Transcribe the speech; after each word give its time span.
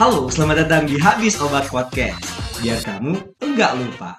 Halo, 0.00 0.24
selamat 0.32 0.64
datang 0.64 0.82
di 0.88 0.96
Habis 0.96 1.36
Obat 1.44 1.68
Podcast. 1.68 2.24
Biar 2.64 2.80
kamu 2.80 3.12
enggak 3.44 3.76
lupa. 3.76 4.16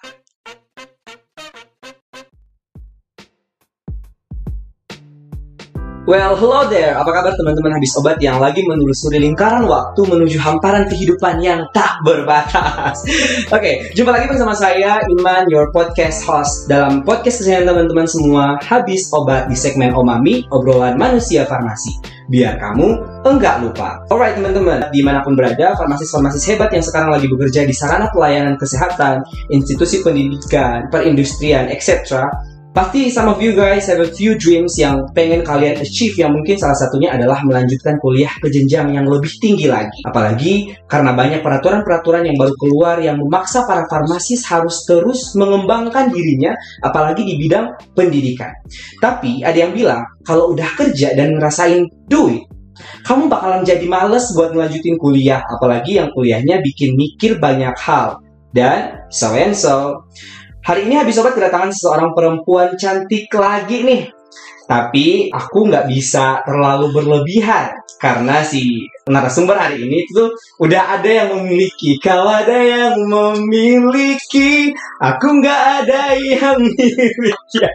Well, 6.03 6.35
hello 6.35 6.67
there. 6.67 6.99
Apa 6.99 7.15
kabar 7.15 7.31
teman-teman 7.31 7.79
habis 7.79 7.95
obat 7.95 8.19
yang 8.19 8.35
lagi 8.35 8.59
menelusuri 8.67 9.23
lingkaran 9.23 9.63
waktu 9.63 10.03
menuju 10.03 10.35
hamparan 10.35 10.83
kehidupan 10.91 11.39
yang 11.39 11.63
tak 11.71 11.95
berbatas? 12.03 13.07
Oke, 13.55 13.87
jumpa 13.95 14.11
lagi 14.11 14.27
bersama 14.27 14.51
saya 14.51 14.99
Iman, 15.07 15.47
your 15.47 15.71
podcast 15.71 16.27
host 16.27 16.67
dalam 16.67 17.07
podcast 17.07 17.39
kesayangan 17.39 17.71
teman-teman 17.71 18.03
semua 18.03 18.59
habis 18.67 19.07
obat 19.15 19.47
di 19.47 19.55
segmen 19.55 19.95
Omami, 19.95 20.43
obrolan 20.51 20.99
manusia 20.99 21.47
farmasi. 21.47 21.95
Biar 22.27 22.59
kamu 22.59 23.23
enggak 23.23 23.63
lupa. 23.63 24.03
Alright 24.11 24.35
teman-teman, 24.35 24.91
di 24.91 24.99
mana 25.07 25.23
pun 25.23 25.39
berada, 25.39 25.71
farmasis-farmasis 25.79 26.43
hebat 26.51 26.75
yang 26.75 26.83
sekarang 26.83 27.15
lagi 27.15 27.31
bekerja 27.31 27.63
di 27.63 27.71
sarana 27.71 28.11
pelayanan 28.11 28.59
kesehatan, 28.59 29.23
institusi 29.55 30.03
pendidikan, 30.03 30.91
perindustrian, 30.91 31.71
etc 31.71 32.27
Pasti 32.73 33.13
some 33.13 33.29
of 33.29 33.37
you 33.37 33.53
guys 33.53 33.85
have 33.85 34.01
a 34.01 34.09
few 34.09 34.33
dreams 34.33 34.73
yang 34.81 35.05
pengen 35.13 35.45
kalian 35.45 35.77
achieve 35.77 36.17
yang 36.17 36.33
mungkin 36.33 36.57
salah 36.57 36.73
satunya 36.73 37.13
adalah 37.13 37.37
melanjutkan 37.45 38.01
kuliah 38.01 38.33
ke 38.41 38.49
jenjang 38.49 38.97
yang 38.97 39.05
lebih 39.05 39.29
tinggi 39.37 39.69
lagi. 39.69 40.01
Apalagi 40.01 40.73
karena 40.89 41.13
banyak 41.13 41.45
peraturan-peraturan 41.45 42.25
yang 42.25 42.33
baru 42.33 42.53
keluar 42.57 42.97
yang 42.97 43.21
memaksa 43.21 43.69
para 43.69 43.85
farmasis 43.85 44.41
harus 44.49 44.81
terus 44.89 45.37
mengembangkan 45.37 46.09
dirinya 46.09 46.57
apalagi 46.81 47.21
di 47.21 47.37
bidang 47.37 47.93
pendidikan. 47.93 48.49
Tapi 48.97 49.45
ada 49.45 49.69
yang 49.69 49.77
bilang 49.77 50.01
kalau 50.25 50.57
udah 50.57 50.73
kerja 50.73 51.13
dan 51.13 51.37
ngerasain 51.37 51.85
duit 52.09 52.41
kamu 53.05 53.29
bakalan 53.29 53.61
jadi 53.61 53.85
males 53.85 54.33
buat 54.33 54.49
ngelanjutin 54.49 54.97
kuliah, 54.97 55.45
apalagi 55.45 56.01
yang 56.01 56.09
kuliahnya 56.09 56.57
bikin 56.57 56.97
mikir 56.97 57.37
banyak 57.37 57.75
hal. 57.77 58.17
Dan 58.53 59.09
so 59.09 59.33
and 59.33 59.53
so. 59.57 60.05
Hari 60.63 60.87
ini 60.87 60.95
habis 60.95 61.19
sobat 61.19 61.35
kedatangan 61.35 61.75
seseorang 61.75 62.15
perempuan 62.15 62.79
cantik 62.79 63.27
lagi 63.35 63.83
nih. 63.83 64.07
Tapi 64.63 65.27
aku 65.27 65.67
nggak 65.67 65.91
bisa 65.91 66.39
terlalu 66.47 66.87
berlebihan 66.95 67.75
karena 67.99 68.47
si 68.47 68.87
narasumber 69.03 69.59
hari 69.59 69.83
ini 69.83 70.07
itu 70.07 70.31
udah 70.63 70.95
ada 70.95 71.11
yang 71.11 71.35
memiliki. 71.35 71.99
Kalau 71.99 72.31
ada 72.31 72.55
yang 72.55 72.95
memiliki, 72.95 74.71
aku 75.03 75.43
nggak 75.43 75.61
ada 75.83 76.15
yang 76.15 76.55
miliki. 76.63 77.59
Oke, 77.59 77.67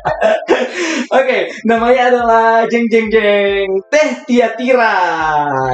okay, 1.13 1.41
namanya 1.69 2.09
adalah 2.09 2.65
Jeng 2.73 2.89
Jeng 2.89 3.13
Jeng 3.13 3.69
Teh 3.93 4.25
Tia 4.25 4.57
Tira 4.57 4.97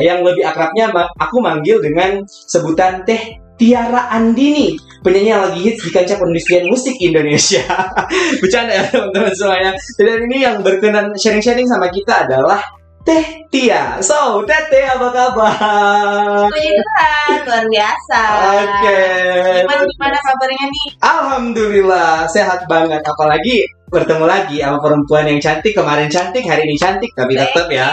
yang 0.03 0.27
lebih 0.27 0.42
akrabnya 0.51 0.91
aku 1.15 1.39
manggil 1.39 1.79
dengan 1.79 2.27
sebutan 2.27 3.07
Teh 3.07 3.39
Tiara 3.55 4.11
Andini, 4.11 4.75
penyanyi 5.05 5.31
yang 5.37 5.45
lagi 5.45 5.61
hits 5.61 5.85
di 5.85 5.91
kancah 5.93 6.17
perindustrian 6.17 6.65
musik 6.67 6.97
Indonesia. 6.97 7.63
Bercanda 8.41 8.73
ya 8.73 8.85
teman-teman 8.89 9.35
semuanya. 9.37 9.71
Dan 10.01 10.19
ini 10.27 10.37
yang 10.41 10.65
berkenan 10.65 11.13
sharing-sharing 11.13 11.69
sama 11.69 11.93
kita 11.93 12.25
adalah 12.25 12.65
Teh 13.05 13.45
Tia. 13.53 14.01
So, 14.01 14.41
Teh 14.49 14.65
Teh 14.73 14.89
apa 14.89 15.13
kabar? 15.13 16.49
Puji 16.49 16.73
Tuhan, 16.73 17.39
luar 17.45 17.65
biasa. 17.69 18.21
Oke. 18.33 18.65
Okay. 18.81 19.61
Gimana, 19.61 19.83
gimana 19.85 20.19
kabarnya 20.25 20.67
nih? 20.73 20.87
Alhamdulillah, 21.05 22.25
sehat 22.25 22.65
banget. 22.65 23.05
Apalagi 23.05 23.69
bertemu 23.93 24.25
lagi 24.25 24.57
sama 24.65 24.81
perempuan 24.81 25.29
yang 25.29 25.37
cantik. 25.37 25.77
Kemarin 25.77 26.09
cantik, 26.09 26.49
hari 26.49 26.65
ini 26.65 26.81
cantik. 26.81 27.13
Tapi 27.13 27.37
tetap 27.37 27.69
ya, 27.69 27.93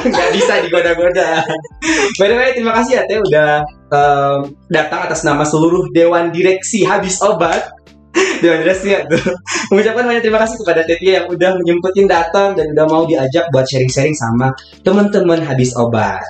nggak 0.10 0.30
bisa 0.32 0.52
digoda-goda. 0.64 1.44
By 2.16 2.26
the 2.30 2.36
way, 2.36 2.50
terima 2.56 2.72
kasih 2.76 3.00
ya 3.00 3.02
Teh 3.04 3.18
udah 3.20 3.50
um, 3.92 4.38
datang 4.70 5.06
atas 5.06 5.26
nama 5.26 5.44
seluruh 5.44 5.90
Dewan 5.92 6.32
Direksi 6.32 6.86
Habis 6.86 7.20
Obat 7.20 7.70
Dewan 8.42 8.64
Direksi 8.64 8.96
ya 8.96 9.06
tuh 9.06 9.22
mengucapkan 9.70 10.04
banyak 10.06 10.22
terima 10.24 10.40
kasih 10.42 10.56
kepada 10.62 10.82
Tetia 10.86 11.22
yang 11.22 11.26
udah 11.30 11.50
menyempetin 11.60 12.06
datang 12.10 12.56
dan 12.58 12.72
udah 12.74 12.86
mau 12.88 13.02
diajak 13.06 13.46
buat 13.54 13.66
sharing-sharing 13.68 14.16
sama 14.16 14.50
teman-teman 14.82 15.42
Habis 15.44 15.76
Obat. 15.78 16.22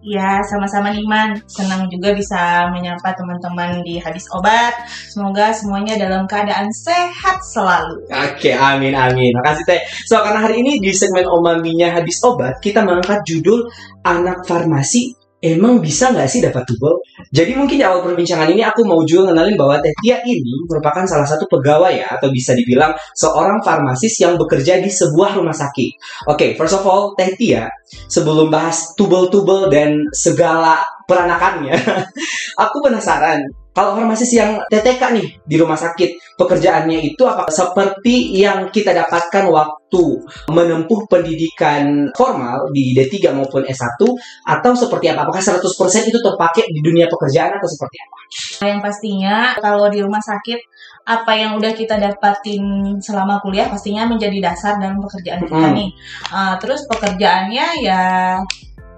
Ya, 0.00 0.40
sama-sama 0.48 0.96
Iman. 0.96 1.44
Senang 1.44 1.84
juga 1.92 2.16
bisa 2.16 2.72
menyapa 2.72 3.12
teman-teman 3.12 3.84
di 3.84 4.00
Habis 4.00 4.24
Obat. 4.32 4.88
Semoga 4.88 5.52
semuanya 5.52 6.00
dalam 6.00 6.24
keadaan 6.24 6.72
sehat 6.72 7.44
selalu. 7.44 8.08
Oke, 8.08 8.56
amin 8.56 8.96
amin. 8.96 9.28
Makasih 9.36 9.64
Teh. 9.68 9.80
So, 10.08 10.24
karena 10.24 10.40
hari 10.40 10.64
ini 10.64 10.80
di 10.80 10.96
segmen 10.96 11.28
Omaminya 11.28 11.92
Habis 11.92 12.16
Obat, 12.24 12.64
kita 12.64 12.80
mengangkat 12.80 13.28
judul 13.28 13.68
Anak 14.00 14.48
Farmasi 14.48 15.19
emang 15.40 15.80
bisa 15.80 16.12
nggak 16.12 16.28
sih 16.28 16.40
dapat 16.44 16.62
tubel? 16.68 17.00
Jadi 17.32 17.56
mungkin 17.56 17.80
di 17.80 17.84
awal 17.84 18.04
perbincangan 18.04 18.48
ini 18.52 18.60
aku 18.64 18.84
mau 18.84 19.00
juga 19.04 19.32
ngenalin 19.32 19.56
bahwa 19.56 19.80
Teh 19.80 19.92
Tia 20.04 20.20
ini 20.24 20.68
merupakan 20.68 21.04
salah 21.08 21.24
satu 21.24 21.48
pegawai 21.48 21.92
ya, 21.96 22.08
atau 22.20 22.28
bisa 22.28 22.52
dibilang 22.52 22.92
seorang 23.16 23.60
farmasis 23.64 24.20
yang 24.20 24.36
bekerja 24.36 24.80
di 24.80 24.92
sebuah 24.92 25.40
rumah 25.40 25.56
sakit. 25.56 25.90
Oke, 26.28 26.36
okay, 26.36 26.50
first 26.56 26.76
of 26.76 26.84
all, 26.84 27.16
Teh 27.16 27.32
Tia, 27.36 27.68
sebelum 28.08 28.52
bahas 28.52 28.92
tubel-tubel 28.94 29.72
dan 29.72 30.04
segala 30.12 30.84
peranakannya, 31.08 31.74
aku 32.64 32.76
penasaran 32.84 33.59
kalau 33.70 33.94
farmasis 33.94 34.34
yang 34.34 34.58
TTK 34.66 35.02
nih 35.14 35.26
di 35.46 35.56
rumah 35.56 35.78
sakit, 35.78 36.34
pekerjaannya 36.34 36.98
itu 37.14 37.22
apa 37.22 37.46
seperti 37.46 38.34
yang 38.34 38.66
kita 38.74 38.90
dapatkan 38.90 39.46
waktu 39.46 40.04
menempuh 40.50 41.06
pendidikan 41.06 42.10
formal 42.10 42.66
di 42.74 42.90
D3 42.98 43.30
maupun 43.30 43.62
S1 43.62 44.00
atau 44.46 44.72
seperti 44.74 45.14
apa? 45.14 45.22
Apakah 45.22 45.42
100% 45.42 45.62
itu 46.10 46.18
terpakai 46.18 46.66
di 46.66 46.80
dunia 46.82 47.06
pekerjaan 47.06 47.54
atau 47.54 47.68
seperti 47.70 47.96
apa? 48.02 48.18
Yang 48.66 48.80
pastinya 48.82 49.36
kalau 49.62 49.86
di 49.86 50.02
rumah 50.02 50.22
sakit 50.22 50.58
apa 51.00 51.32
yang 51.34 51.56
udah 51.58 51.72
kita 51.74 51.96
dapatin 51.98 52.62
selama 53.02 53.42
kuliah 53.42 53.66
pastinya 53.66 54.06
menjadi 54.06 54.52
dasar 54.52 54.78
dalam 54.78 55.00
pekerjaan 55.02 55.42
kita 55.46 55.68
hmm. 55.70 55.76
nih. 55.78 55.90
Uh, 56.30 56.54
terus 56.62 56.86
pekerjaannya 56.86 57.66
ya 57.82 58.02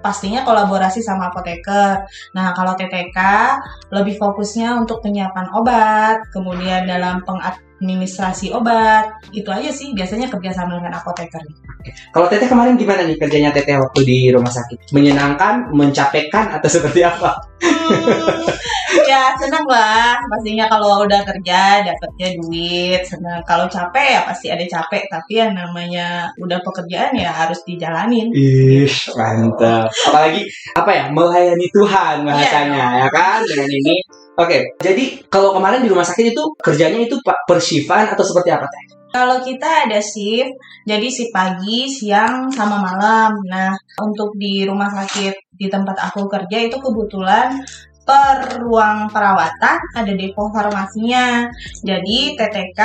pastinya 0.03 0.43
kolaborasi 0.43 1.01
sama 1.01 1.31
apoteker. 1.31 2.03
Nah, 2.35 2.53
kalau 2.53 2.75
TTK 2.75 3.19
lebih 3.95 4.19
fokusnya 4.19 4.77
untuk 4.77 5.01
penyiapan 5.01 5.47
obat, 5.55 6.27
kemudian 6.35 6.85
dalam 6.85 7.23
pengadministrasi 7.83 8.55
obat. 8.55 9.11
Itu 9.35 9.51
aja 9.51 9.75
sih 9.75 9.91
biasanya 9.91 10.31
kerjasama 10.31 10.79
dengan 10.79 11.03
apoteker. 11.03 11.43
Kalau 12.15 12.31
Teteh 12.31 12.47
kemarin 12.47 12.79
gimana 12.79 13.03
nih 13.03 13.19
kerjanya 13.19 13.51
Teteh 13.51 13.75
waktu 13.75 14.07
di 14.07 14.19
rumah 14.31 14.55
sakit? 14.55 14.95
Menyenangkan, 14.95 15.75
mencapekkan 15.75 16.55
atau 16.55 16.71
seperti 16.79 17.03
apa? 17.03 17.35
Hmm, 17.63 18.43
ya 19.07 19.35
senang 19.39 19.63
lah 19.71 20.19
pastinya 20.27 20.67
kalau 20.67 21.07
udah 21.07 21.23
kerja 21.23 21.83
dapetnya 21.87 22.35
duit 22.39 23.03
senang 23.07 23.39
kalau 23.47 23.71
capek 23.71 24.19
ya 24.19 24.21
pasti 24.27 24.51
ada 24.51 24.67
capek 24.67 25.07
tapi 25.07 25.39
yang 25.39 25.55
namanya 25.55 26.27
udah 26.43 26.59
pekerjaan 26.59 27.15
ya 27.15 27.31
harus 27.31 27.63
dijalanin 27.63 28.35
ih 28.35 28.91
mantap 29.15 29.87
apalagi 30.11 30.43
apa 30.75 30.91
ya 30.91 31.05
melayani 31.15 31.67
Tuhan 31.71 32.27
bahasanya 32.27 32.85
yeah. 32.99 33.01
ya 33.07 33.09
kan 33.15 33.39
dengan 33.47 33.71
ini 33.71 33.95
Oke, 34.33 34.49
okay, 34.49 34.61
jadi 34.81 35.05
kalau 35.29 35.53
kemarin 35.53 35.85
di 35.85 35.93
rumah 35.93 36.09
sakit 36.09 36.33
itu 36.33 36.43
kerjanya 36.57 37.05
itu 37.05 37.21
persifan 37.45 38.09
atau 38.09 38.25
seperti 38.25 38.49
apa 38.49 38.65
teh? 38.65 38.85
Kalau 39.13 39.45
kita 39.45 39.85
ada 39.85 40.01
shift, 40.01 40.57
jadi 40.89 41.05
si 41.13 41.29
pagi, 41.29 41.85
siang, 41.85 42.49
sama 42.49 42.81
malam. 42.81 43.37
Nah, 43.45 43.77
untuk 44.01 44.33
di 44.41 44.65
rumah 44.65 44.89
sakit 44.89 45.53
di 45.53 45.69
tempat 45.69 46.01
aku 46.01 46.25
kerja 46.33 46.65
itu 46.65 46.81
kebetulan 46.81 47.61
per 48.09 48.57
ruang 48.65 49.13
perawatan 49.13 49.79
ada 49.93 50.13
depo 50.17 50.49
farmasinya. 50.49 51.45
Jadi 51.85 52.33
TTK 52.33 52.81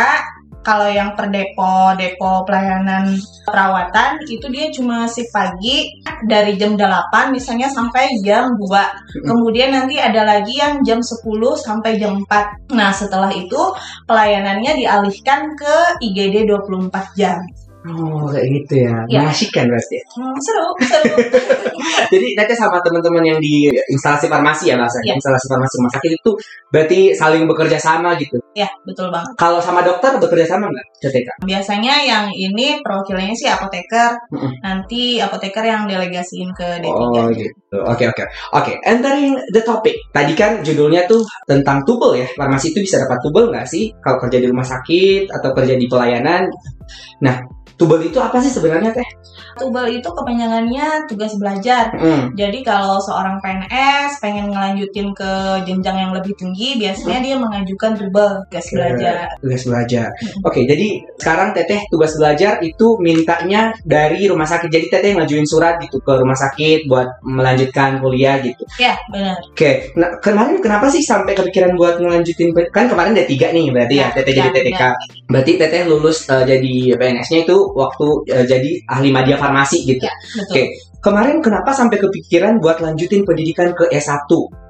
kalau 0.67 0.91
yang 0.91 1.16
per 1.16 1.31
depo 1.31 1.95
depo 1.95 2.44
pelayanan 2.44 3.16
perawatan 3.47 4.19
itu 4.28 4.51
dia 4.51 4.67
cuma 4.75 5.07
si 5.07 5.23
pagi 5.31 5.88
dari 6.28 6.59
jam 6.59 6.75
8 6.75 7.31
misalnya 7.31 7.72
sampai 7.72 8.19
jam 8.19 8.51
2. 8.59 9.24
Kemudian 9.24 9.71
nanti 9.71 9.95
ada 9.95 10.27
lagi 10.27 10.59
yang 10.59 10.83
jam 10.83 11.00
10 11.00 11.24
sampai 11.56 11.95
jam 11.95 12.19
4. 12.19 12.75
Nah, 12.75 12.92
setelah 12.92 13.31
itu 13.31 13.71
pelayanannya 14.03 14.83
dialihkan 14.83 15.56
ke 15.56 16.03
IGD 16.03 16.51
24 16.51 17.15
jam. 17.15 17.39
Oh 17.88 18.28
kayak 18.28 18.48
gitu 18.51 18.84
ya, 18.84 18.95
ya. 19.07 19.24
mengasihkan 19.24 19.72
berarti. 19.72 19.95
Ya? 19.95 20.04
Hmm, 20.19 20.36
seru, 20.44 20.68
seru. 20.84 21.16
Jadi 22.13 22.28
nanti 22.36 22.54
sama 22.57 22.84
teman-teman 22.84 23.24
yang 23.24 23.39
di 23.39 23.72
instalasi 23.94 24.28
farmasi 24.28 24.74
ya 24.74 24.75
mas, 24.75 24.92
ya. 25.06 25.16
instalasi 25.16 25.45
farmasi 25.48 25.74
rumah 25.80 25.94
sakit 25.95 26.12
itu 26.19 26.31
berarti 26.68 27.00
saling 27.16 27.44
bekerja 27.48 27.80
sama 27.80 28.19
gitu. 28.19 28.36
Ya 28.51 28.68
betul 28.84 29.07
banget. 29.07 29.31
Kalau 29.39 29.63
sama 29.63 29.86
dokter 29.88 30.19
bekerja 30.19 30.57
sama 30.57 30.68
nggak 30.68 30.86
CTK? 31.00 31.30
Biasanya 31.48 31.95
yang 32.04 32.25
ini 32.34 32.84
perwakilannya 32.84 33.36
sih 33.38 33.48
apoteker, 33.48 34.19
mm 34.33 34.38
-hmm. 34.38 34.51
nanti 34.66 35.24
apoteker 35.24 35.63
yang 35.63 35.88
delegasiin 35.88 36.51
ke 36.51 36.83
D3. 36.83 36.92
Oh 36.92 37.31
gitu. 37.31 37.51
Oke 37.68 38.08
oke 38.08 38.24
oke. 38.56 38.74
Entering 38.88 39.36
the 39.52 39.60
topic. 39.60 40.00
Tadi 40.16 40.31
kan 40.40 40.64
judulnya 40.64 41.04
tuh 41.04 41.19
tentang 41.44 41.84
tubel 41.84 42.16
ya. 42.16 42.28
Farmasi 42.40 42.72
itu 42.72 42.80
bisa 42.80 42.96
dapat 42.96 43.19
tubel 43.19 43.52
nggak 43.52 43.68
sih 43.68 43.92
kalau 44.00 44.24
kerja 44.24 44.40
di 44.40 44.48
rumah 44.48 44.64
sakit 44.64 45.28
atau 45.28 45.52
kerja 45.52 45.75
di 45.75 45.86
pelayanan? 45.92 46.48
Nah, 47.19 47.44
tubel 47.78 48.08
itu 48.08 48.18
apa 48.18 48.40
sih 48.42 48.50
sebenarnya 48.50 48.96
teh? 48.96 49.08
Tubel 49.58 49.90
itu 49.90 50.06
kepanjangannya 50.06 51.10
tugas 51.10 51.34
belajar. 51.38 51.90
Hmm. 51.98 52.30
Jadi 52.38 52.62
kalau 52.62 53.02
seorang 53.02 53.42
PNS 53.42 54.22
pengen 54.22 54.54
ngelanjutin 54.54 55.14
ke 55.18 55.31
jenjang 55.66 55.98
yang 55.98 56.12
lebih 56.14 56.34
tinggi, 56.38 56.78
biasanya 56.78 57.19
dia 57.22 57.36
mengajukan 57.38 57.98
tubel 57.98 58.30
tugas 58.50 58.68
belajar. 58.69 59.16
Tugas 59.42 59.62
belajar. 59.66 60.08
Hmm. 60.14 60.46
Oke, 60.46 60.62
jadi 60.66 60.88
sekarang 61.18 61.58
teteh 61.58 61.81
tugas 61.90 62.14
belajar 62.18 62.62
itu 62.62 63.02
mintanya 63.02 63.74
dari 63.81 64.30
rumah 64.30 64.46
sakit. 64.46 64.69
Jadi 64.69 64.86
teteh 64.94 65.12
ngajuin 65.18 65.48
surat 65.50 65.81
gitu 65.81 65.98
ke 66.02 66.14
rumah 66.18 66.38
sakit 66.38 66.86
buat 66.86 67.22
melanjutkan 67.25 67.56
kuliah 68.04 68.36
gitu. 68.45 68.63
Ya, 68.77 68.94
benar. 69.09 69.42
Oke, 69.42 69.92
nah 69.98 70.09
kemarin 70.21 70.62
kenapa 70.62 70.88
sih 70.94 71.01
sampai 71.01 71.33
kepikiran 71.33 71.74
buat 71.74 71.98
ngelanjutin 71.98 72.54
kan 72.69 72.86
kemarin 72.86 73.18
D3 73.18 73.33
nih 73.56 73.65
berarti 73.74 73.95
ya, 73.98 74.07
Ya, 74.07 74.15
teteh 74.15 74.33
jadi 74.38 74.50
ya, 74.50 74.54
TTK. 74.54 74.81
Berarti 75.27 75.51
teteh 75.57 75.81
lulus 75.89 76.18
eh, 76.30 76.44
jadi 76.45 76.74
PNS-nya 76.95 77.39
itu 77.48 77.57
waktu 77.74 78.07
eh, 78.31 78.45
jadi 78.45 78.69
ahli 78.88 79.09
media 79.09 79.36
farmasi 79.36 79.83
gitu. 79.83 80.06
Ya. 80.06 80.13
Oke. 80.48 80.63
Kemarin 80.98 81.39
kenapa 81.39 81.71
sampai 81.71 81.98
kepikiran 82.01 82.59
buat 82.59 82.83
lanjutin 82.83 83.24
pendidikan 83.24 83.71
ke 83.71 83.88
S1? 83.94 84.27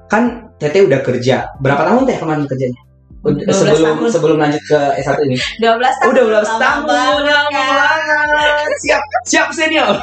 Kan 0.08 0.54
teteh 0.56 0.86
udah 0.86 1.00
kerja. 1.04 1.52
Berapa 1.60 1.84
tahun 1.84 2.08
teh 2.08 2.16
kemarin 2.16 2.44
kerjanya? 2.48 2.87
Udah- 3.28 3.46
12 3.48 3.58
sebelum 3.58 3.96
tahun. 3.98 4.08
sebelum 4.10 4.36
lanjut 4.38 4.62
ke 4.64 4.80
S1 4.98 5.18
ini. 5.26 5.36
12 5.58 5.94
tahun. 5.98 6.08
Udah 6.08 6.22
12 6.24 6.48
lama 6.48 6.86
tahun. 6.88 7.20
kan? 7.26 7.46
banget. 7.52 8.68
Siap, 8.78 9.02
siap 9.24 9.48
senior. 9.50 9.94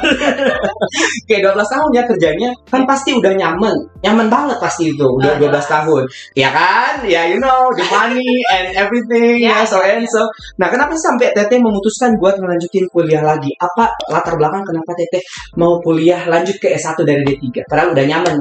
Oke, 1.24 1.36
12 1.38 1.56
tahun 1.56 1.88
ya 1.92 2.02
kerjanya 2.04 2.48
kan 2.66 2.82
pasti 2.84 3.10
udah 3.12 3.32
nyaman. 3.32 3.74
Nyaman 4.02 4.26
banget 4.28 4.56
pasti 4.58 4.90
itu. 4.90 5.06
Udah 5.06 5.34
Ah, 5.34 5.40
12 5.40 5.66
tahun. 5.66 6.02
Ya 6.34 6.48
kan? 6.50 7.02
Ya 7.04 7.26
you 7.26 7.38
know, 7.38 7.72
the 7.74 7.84
money 7.88 8.26
and 8.52 8.66
everything 8.74 9.40
ya, 9.40 9.62
Ya, 9.62 9.66
so 9.66 9.80
ya, 9.80 9.96
and 9.96 10.04
ya. 10.04 10.10
so. 10.10 10.22
Nah, 10.56 10.68
kenapa 10.68 10.92
sih 10.92 11.04
sampai 11.04 11.32
Teteh 11.32 11.58
memutuskan 11.58 12.14
buat 12.16 12.36
ngelanjutin 12.36 12.86
kuliah 12.90 13.20
lagi? 13.20 13.50
Apa 13.56 13.88
latar 14.08 14.36
belakang 14.36 14.62
kenapa 14.62 14.92
Teteh 14.94 15.22
mau 15.56 15.80
kuliah 15.80 16.22
lanjut 16.26 16.56
ke 16.56 16.72
S1 16.72 16.96
dari 17.02 17.22
D3? 17.24 17.64
Padahal 17.66 17.92
udah 17.92 18.04
nyaman. 18.04 18.36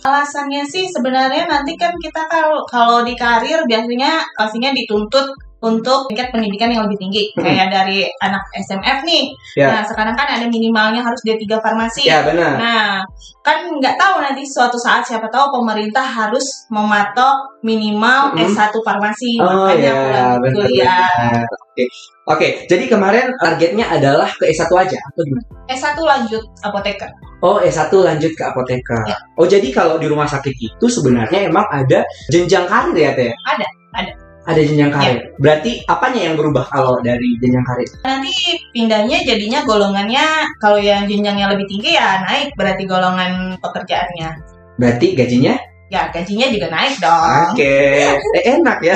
Alasannya 0.00 0.64
sih 0.64 0.88
sebenarnya 0.88 1.44
nanti 1.44 1.76
kan 1.76 1.92
kita 2.00 2.24
kalau 2.26 2.64
kalau 2.64 3.04
di 3.04 3.12
karir 3.12 3.60
biasanya 3.68 3.99
pastinya 4.32 4.70
dituntut 4.70 5.28
untuk 5.60 6.08
tingkat 6.08 6.32
pendidikan 6.32 6.72
yang 6.72 6.88
lebih 6.88 6.96
tinggi 6.96 7.28
Hmm. 7.36 7.44
kayak 7.44 7.68
dari 7.68 8.08
anak 8.24 8.40
SMF 8.56 9.04
nih. 9.04 9.28
Ya. 9.60 9.68
Nah, 9.68 9.82
sekarang 9.84 10.16
kan 10.16 10.24
ada 10.24 10.48
minimalnya 10.48 11.04
harus 11.04 11.20
D3 11.20 11.60
farmasi. 11.60 12.08
Ya, 12.08 12.24
benar. 12.24 12.56
Nah, 12.56 13.04
kan 13.44 13.68
nggak 13.68 14.00
tahu 14.00 14.24
nanti 14.24 14.40
suatu 14.40 14.80
saat 14.80 15.04
siapa 15.04 15.28
tahu 15.28 15.60
pemerintah 15.60 16.00
harus 16.00 16.64
mematok 16.72 17.60
minimal 17.60 18.32
Mm. 18.32 18.48
S1 18.56 18.72
farmasi. 18.80 19.36
Oh 19.36 19.68
Makanya 19.68 19.92
ya, 19.92 20.24
kuliah. 20.40 21.04
benar. 21.12 21.44
Oke. 21.44 21.84
Oke, 22.24 22.48
jadi 22.64 22.84
kemarin 22.88 23.28
targetnya 23.36 23.84
adalah 23.84 24.32
ke 24.32 24.48
S1 24.48 24.70
aja 24.72 24.96
atau 24.96 25.22
gimana? 25.28 25.44
S1 25.68 25.98
lanjut 26.00 26.42
apoteker. 26.62 27.10
Oh, 27.40 27.56
S1 27.56 27.88
lanjut 27.88 28.32
ke 28.36 28.42
apoteker. 28.44 29.00
Ya. 29.08 29.16
Oh, 29.40 29.48
jadi 29.48 29.64
kalau 29.72 29.96
di 29.96 30.04
rumah 30.04 30.28
sakit 30.28 30.52
itu 30.52 30.86
sebenarnya 30.92 31.48
emang 31.48 31.64
ada 31.72 32.04
jenjang 32.28 32.68
karir 32.68 32.92
ya, 32.92 33.10
Teh? 33.16 33.32
Ada, 33.32 33.66
ada. 33.96 34.12
Ada 34.44 34.60
jenjang 34.60 34.92
karir. 34.92 35.18
Berarti 35.40 35.80
apanya 35.88 36.28
yang 36.28 36.34
berubah 36.36 36.68
kalau 36.68 37.00
dari 37.00 37.40
jenjang 37.40 37.64
karir? 37.64 37.88
Nanti 38.04 38.32
pindahnya 38.76 39.24
jadinya 39.24 39.64
golongannya 39.64 40.44
kalau 40.60 40.76
yang 40.76 41.08
jenjangnya 41.08 41.48
lebih 41.48 41.64
tinggi 41.64 41.96
ya 41.96 42.24
naik 42.28 42.52
berarti 42.60 42.84
golongan 42.84 43.56
pekerjaannya. 43.56 44.30
Berarti 44.76 45.06
gajinya? 45.16 45.56
Ya 45.90 46.06
gajinya 46.14 46.46
juga 46.46 46.70
naik 46.70 47.02
dong. 47.02 47.56
Oke. 47.56 47.74
Eh, 48.38 48.44
enak 48.54 48.78
ya. 48.78 48.94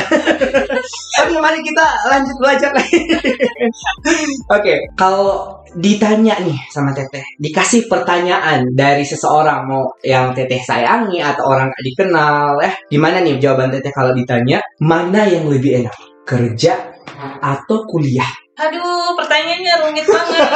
Oke, 1.26 1.34
mari 1.42 1.58
kita 1.66 1.86
lanjut 2.06 2.36
belajar 2.38 2.70
lagi. 2.70 3.02
Oke, 4.54 4.74
kalau 4.94 5.58
ditanya 5.74 6.38
nih 6.40 6.58
sama 6.70 6.94
Teteh, 6.94 7.24
dikasih 7.38 7.90
pertanyaan 7.90 8.64
dari 8.74 9.02
seseorang 9.02 9.66
mau 9.66 9.84
yang 10.02 10.30
Teteh 10.32 10.62
sayangi 10.62 11.18
atau 11.18 11.50
orang 11.50 11.70
gak 11.70 11.84
dikenal, 11.84 12.58
eh 12.62 12.74
gimana 12.86 13.20
nih 13.20 13.38
jawaban 13.42 13.74
Teteh 13.74 13.90
kalau 13.90 14.14
ditanya 14.14 14.62
mana 14.82 15.26
yang 15.26 15.50
lebih 15.50 15.84
enak, 15.84 15.94
kerja 16.22 16.94
atau 17.42 17.84
kuliah? 17.90 18.30
Aduh, 18.54 19.18
pertanyaannya 19.18 19.72
rumit 19.82 20.06
banget. 20.06 20.46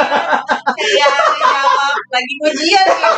ya, 0.95 1.09
jawab 1.35 1.97
lagi 2.15 2.35
ujian 2.47 2.85
nih. 2.87 3.11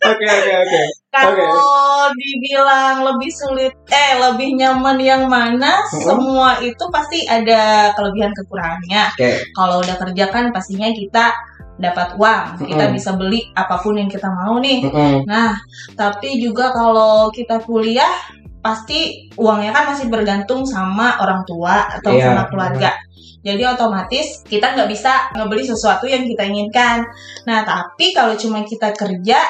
Oke 0.10 0.24
oke 0.24 0.52
oke. 0.64 0.82
Kalau 1.10 2.06
dibilang 2.14 3.02
lebih 3.02 3.30
sulit, 3.34 3.74
eh 3.90 4.14
lebih 4.14 4.54
nyaman 4.54 4.98
yang 5.02 5.26
mana? 5.26 5.82
Mm-mm. 5.82 6.06
Semua 6.06 6.62
itu 6.62 6.84
pasti 6.94 7.26
ada 7.26 7.90
kelebihan 7.98 8.30
kekurangannya. 8.30 9.10
Oke. 9.18 9.30
Kalau 9.50 9.82
udah 9.82 9.96
kerja 9.98 10.30
kan 10.30 10.54
pastinya 10.54 10.86
kita 10.94 11.34
dapat 11.82 12.14
uang, 12.14 12.62
kita 12.62 12.84
Mm-mm. 12.86 12.94
bisa 12.94 13.10
beli 13.18 13.42
apa 13.58 13.82
pun 13.82 13.98
yang 13.98 14.06
kita 14.06 14.30
mau 14.30 14.62
nih. 14.62 14.86
Mm-mm. 14.86 15.26
Nah, 15.26 15.58
tapi 15.98 16.38
juga 16.38 16.70
kalau 16.70 17.34
kita 17.34 17.58
kuliah 17.66 18.14
pasti 18.62 19.32
uangnya 19.34 19.74
kan 19.74 19.84
masih 19.90 20.06
bergantung 20.12 20.62
sama 20.62 21.18
orang 21.18 21.42
tua 21.42 21.90
atau 21.90 22.14
Iya, 22.14 22.30
sama 22.30 22.42
keluarga. 22.46 22.94
Jadi 23.40 23.62
otomatis 23.64 24.44
kita 24.44 24.76
nggak 24.76 24.86
bisa 24.92 25.32
ngebeli 25.32 25.64
sesuatu 25.64 26.04
yang 26.04 26.22
kita 26.28 26.44
inginkan. 26.44 27.02
Nah, 27.48 27.64
tapi 27.64 28.12
kalau 28.12 28.36
cuma 28.36 28.60
kita 28.62 28.92
kerja, 28.92 29.40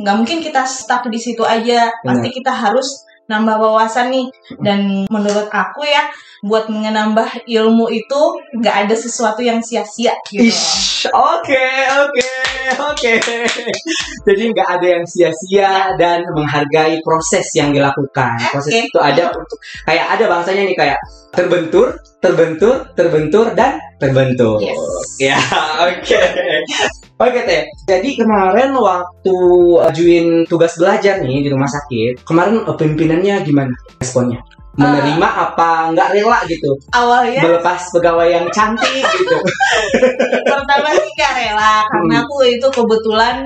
nggak 0.00 0.16
mungkin 0.16 0.40
kita 0.40 0.64
stuck 0.64 1.04
di 1.12 1.20
situ 1.20 1.44
aja. 1.44 1.92
Pasti 2.00 2.28
kita 2.32 2.50
harus 2.50 3.04
nambah 3.30 3.56
wawasan 3.62 4.10
nih. 4.10 4.26
Dan 4.58 5.06
menurut 5.06 5.46
aku 5.52 5.86
ya, 5.86 6.10
buat 6.40 6.72
menambah 6.72 7.44
ilmu 7.44 7.92
itu 7.92 8.20
nggak 8.56 8.76
ada 8.88 8.94
sesuatu 8.96 9.44
yang 9.44 9.60
sia-sia 9.60 10.16
gitu. 10.32 10.48
Oke, 11.12 11.64
oke, 12.00 12.28
oke. 12.80 13.12
Jadi 14.24 14.42
nggak 14.50 14.68
ada 14.80 14.86
yang 14.98 15.04
sia-sia 15.04 15.94
dan 16.00 16.24
menghargai 16.32 17.04
proses 17.04 17.44
yang 17.54 17.70
dilakukan. 17.70 18.40
Proses 18.50 18.88
itu 18.88 18.98
ada 18.98 19.30
untuk 19.36 19.60
kayak 19.84 20.16
ada 20.16 20.24
bahasanya 20.32 20.64
nih 20.64 20.76
kayak 20.76 20.98
terbentur, 21.30 22.00
terbentur, 22.24 22.88
terbentur 22.96 23.52
dan 23.52 23.76
terbentur. 24.00 24.58
Yes. 24.64 24.80
Ya, 25.20 25.38
oke. 25.84 26.20
Oke 27.20 27.44
teh. 27.44 27.68
Jadi 27.84 28.16
kemarin 28.16 28.72
waktu 28.72 29.36
ajuin 29.92 30.48
tugas 30.48 30.72
belajar 30.80 31.20
nih 31.20 31.44
di 31.44 31.48
rumah 31.52 31.68
sakit, 31.68 32.24
kemarin 32.24 32.64
eh, 32.64 32.76
pimpinannya 32.80 33.44
gimana 33.44 33.76
responnya? 34.00 34.40
Menerima 34.70 35.28
apa 35.28 35.90
nggak 35.90 36.08
rela 36.14 36.38
gitu? 36.46 36.70
Awalnya 36.94 37.42
Melepas 37.42 37.90
pegawai 37.90 38.28
yang 38.30 38.46
cantik 38.54 39.02
gitu. 39.02 39.36
pertama 40.50 40.88
sih 40.94 41.10
gak 41.16 41.32
rela 41.36 41.82
karena 41.86 42.16
Hmm. 42.16 42.24
aku 42.26 42.36
itu 42.44 42.66
kebetulan 42.70 43.36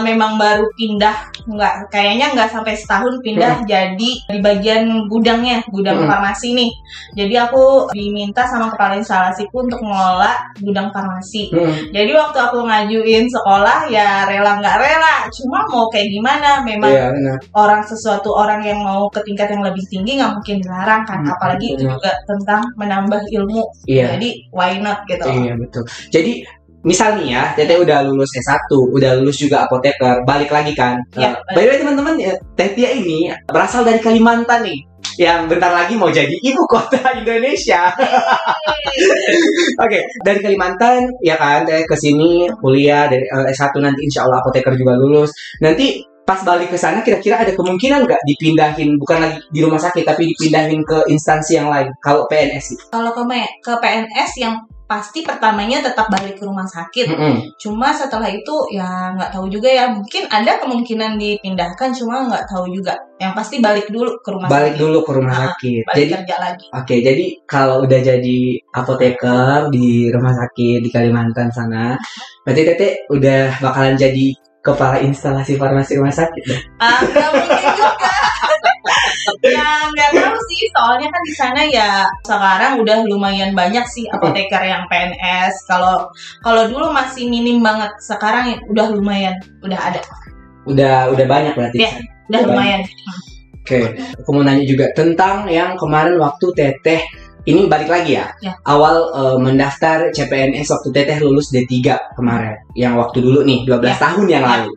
memang 0.00 0.36
baru 0.36 0.64
pindah 0.74 1.16
nggak 1.46 1.74
kayaknya 1.90 2.32
nggak 2.32 2.48
sampai 2.48 2.74
setahun 2.76 3.16
pindah 3.20 3.64
jadi 3.64 4.10
di 4.28 4.38
bagian 4.40 5.08
gudangnya 5.08 5.60
gudang 5.68 6.04
Hmm. 6.04 6.08
farmasi 6.08 6.52
nih 6.54 6.70
jadi 7.14 7.48
aku 7.48 7.90
diminta 7.92 8.44
sama 8.46 8.70
kepala 8.70 8.96
instalasiku 8.96 9.64
untuk 9.64 9.80
mengelola 9.82 10.36
gudang 10.60 10.88
farmasi 10.90 11.50
Hmm. 11.50 11.74
jadi 11.90 12.12
waktu 12.14 12.38
aku 12.38 12.64
ngajuin 12.64 13.26
sekolah 13.26 13.88
ya 13.88 14.24
rela 14.24 14.60
nggak 14.60 14.76
rela 14.78 15.14
cuma 15.32 15.58
mau 15.68 15.86
kayak 15.88 16.08
gimana 16.08 16.60
memang 16.62 16.90
Iya 16.90 17.06
benar. 17.12 17.36
orang 17.54 17.82
sesuatu 17.82 18.30
orang 18.32 18.60
yang 18.62 18.80
mau 18.80 19.08
ke 19.08 19.20
tingkat 19.24 19.48
yang 19.50 19.64
lebih 19.64 19.82
tinggi 19.88 20.20
nggak 20.20 20.32
mungkin 20.34 20.58
dilarang 20.70 21.02
kan 21.02 21.18
Hmm, 21.18 21.34
apalagi 21.34 21.66
itu 21.74 21.82
juga 21.90 22.14
tentang 22.24 22.62
menambah 22.78 23.18
ilmu 23.26 23.60
Iya. 23.90 24.14
jadi 24.14 24.28
why 24.54 24.78
not 24.78 25.02
gitu 25.10 25.26
Iya 25.26 25.58
betul. 25.58 25.82
Jadi 26.14 26.32
misal 26.80 27.18
nih 27.18 27.34
ya, 27.34 27.42
Teteh 27.52 27.76
udah 27.76 28.06
lulus 28.06 28.30
S1, 28.32 28.70
udah 28.70 29.18
lulus 29.20 29.36
juga 29.36 29.66
apoteker, 29.66 30.22
balik 30.24 30.48
lagi 30.48 30.72
kan. 30.72 30.96
Eh, 31.12 31.28
by 31.52 31.60
the 31.60 31.68
way 31.68 31.76
teman-teman, 31.76 32.14
ya, 32.16 32.32
Teh 32.56 32.72
Tia 32.72 32.94
ini 32.94 33.28
berasal 33.50 33.82
dari 33.84 33.98
Kalimantan 33.98 34.64
nih. 34.64 34.80
Yang 35.20 35.52
bentar 35.52 35.68
lagi 35.68 36.00
mau 36.00 36.08
jadi 36.08 36.32
ibu 36.32 36.62
kota 36.64 36.96
Indonesia. 37.20 37.92
Oke, 39.84 40.00
dari 40.24 40.40
Kalimantan 40.40 41.04
ya 41.20 41.36
kan, 41.36 41.68
ke 41.68 41.96
sini 41.96 42.48
kuliah 42.60 43.04
dari 43.04 43.24
eh, 43.24 43.52
S1 43.52 43.76
nanti 43.80 44.00
insya 44.06 44.24
Allah 44.24 44.40
apoteker 44.40 44.72
juga 44.72 44.96
lulus. 44.96 45.30
Nanti 45.60 46.00
pas 46.30 46.46
balik 46.46 46.70
ke 46.70 46.78
sana 46.78 47.02
kira-kira 47.02 47.42
ada 47.42 47.50
kemungkinan 47.58 48.06
nggak 48.06 48.22
dipindahin 48.22 48.94
bukan 49.02 49.18
lagi 49.18 49.42
di 49.50 49.58
rumah 49.66 49.82
sakit 49.82 50.06
tapi 50.06 50.30
dipindahin 50.30 50.86
ke 50.86 51.10
instansi 51.10 51.58
yang 51.58 51.66
lain 51.66 51.90
kalau 51.98 52.22
PNS 52.30 52.78
gitu. 52.78 52.82
Kalau 52.94 53.10
ke, 53.10 53.22
ke 53.66 53.72
PNS 53.82 54.30
yang 54.38 54.54
pasti 54.86 55.22
pertamanya 55.22 55.78
tetap 55.86 56.10
balik 56.10 56.34
ke 56.38 56.42
rumah 56.42 56.66
sakit. 56.66 57.14
Mm-mm. 57.14 57.34
Cuma 57.62 57.94
setelah 57.94 58.26
itu 58.26 58.54
ya 58.74 59.14
nggak 59.14 59.30
tahu 59.30 59.46
juga 59.46 59.70
ya. 59.70 59.86
Mungkin 59.90 60.26
ada 60.26 60.58
kemungkinan 60.58 61.14
dipindahkan, 61.14 61.94
cuma 61.94 62.26
nggak 62.26 62.50
tahu 62.50 62.66
juga. 62.74 62.98
Yang 63.22 63.32
pasti 63.38 63.56
balik 63.62 63.86
dulu 63.86 64.18
ke 64.18 64.30
rumah 64.34 64.50
Balik 64.50 64.74
sakit. 64.74 64.82
dulu 64.82 64.98
ke 65.06 65.12
rumah 65.14 65.34
Ah, 65.34 65.42
sakit. 65.54 65.82
Balik 65.86 65.94
Jadi 65.94 66.10
kerja 66.18 66.36
lagi. 66.42 66.66
Oke, 66.74 66.94
jadi 67.06 67.26
kalau 67.46 67.76
udah 67.86 68.00
jadi 68.02 68.40
apoteker 68.74 69.70
di 69.70 70.10
rumah 70.10 70.34
sakit 70.34 70.78
di 70.82 70.90
Kalimantan 70.90 71.48
sana, 71.54 71.94
berarti 72.42 72.62
Tete 72.66 72.88
udah 73.14 73.62
bakalan 73.62 73.94
jadi 73.94 74.34
kepala 74.60 75.00
instalasi 75.00 75.56
farmasi 75.56 75.96
rumah 75.96 76.12
sakit. 76.12 76.44
Ah, 76.76 77.00
nggak 77.00 77.30
mungkin 77.32 77.72
juga. 77.76 78.12
ya 79.56 79.88
nggak 79.88 80.10
tahu 80.12 80.36
sih, 80.52 80.68
soalnya 80.76 81.08
kan 81.08 81.22
di 81.24 81.34
sana 81.36 81.60
ya 81.64 81.90
sekarang 82.28 82.72
udah 82.84 82.96
lumayan 83.08 83.56
banyak 83.56 83.84
sih 83.88 84.04
apoteker 84.12 84.60
yang 84.60 84.84
PNS. 84.92 85.64
Kalau 85.64 86.12
kalau 86.44 86.68
dulu 86.68 86.92
masih 86.92 87.28
minim 87.28 87.64
banget, 87.64 87.88
sekarang 88.04 88.60
udah 88.68 88.86
lumayan, 88.92 89.36
udah 89.64 89.80
ada, 89.80 90.00
Udah 90.68 91.08
udah 91.08 91.26
banyak 91.26 91.56
berarti. 91.56 91.80
Iya. 91.80 91.92
udah 92.28 92.40
Udah 92.40 92.40
lumayan. 92.52 92.80
Oke, 93.60 93.96
aku 94.18 94.28
mau 94.32 94.44
nanya 94.44 94.64
juga 94.66 94.92
tentang 94.92 95.48
yang 95.48 95.76
kemarin 95.76 96.16
waktu 96.20 96.46
Teteh 96.52 97.29
ini 97.46 97.64
balik 97.66 97.88
lagi 97.88 98.16
ya. 98.18 98.26
Ya. 98.40 98.52
Awal 98.66 98.94
eh, 99.16 99.36
mendaftar 99.40 100.12
CPNS 100.12 100.68
waktu 100.70 100.88
Teteh 100.92 101.18
lulus 101.20 101.48
D3 101.48 101.72
kemarin. 102.12 102.56
Yang 102.76 102.94
waktu 103.00 103.18
dulu 103.24 103.40
nih 103.42 103.64
12 103.64 103.96
Ya. 103.96 103.96
tahun 103.98 104.26
yang 104.28 104.44
Ya. 104.44 104.48
lalu. 104.60 104.72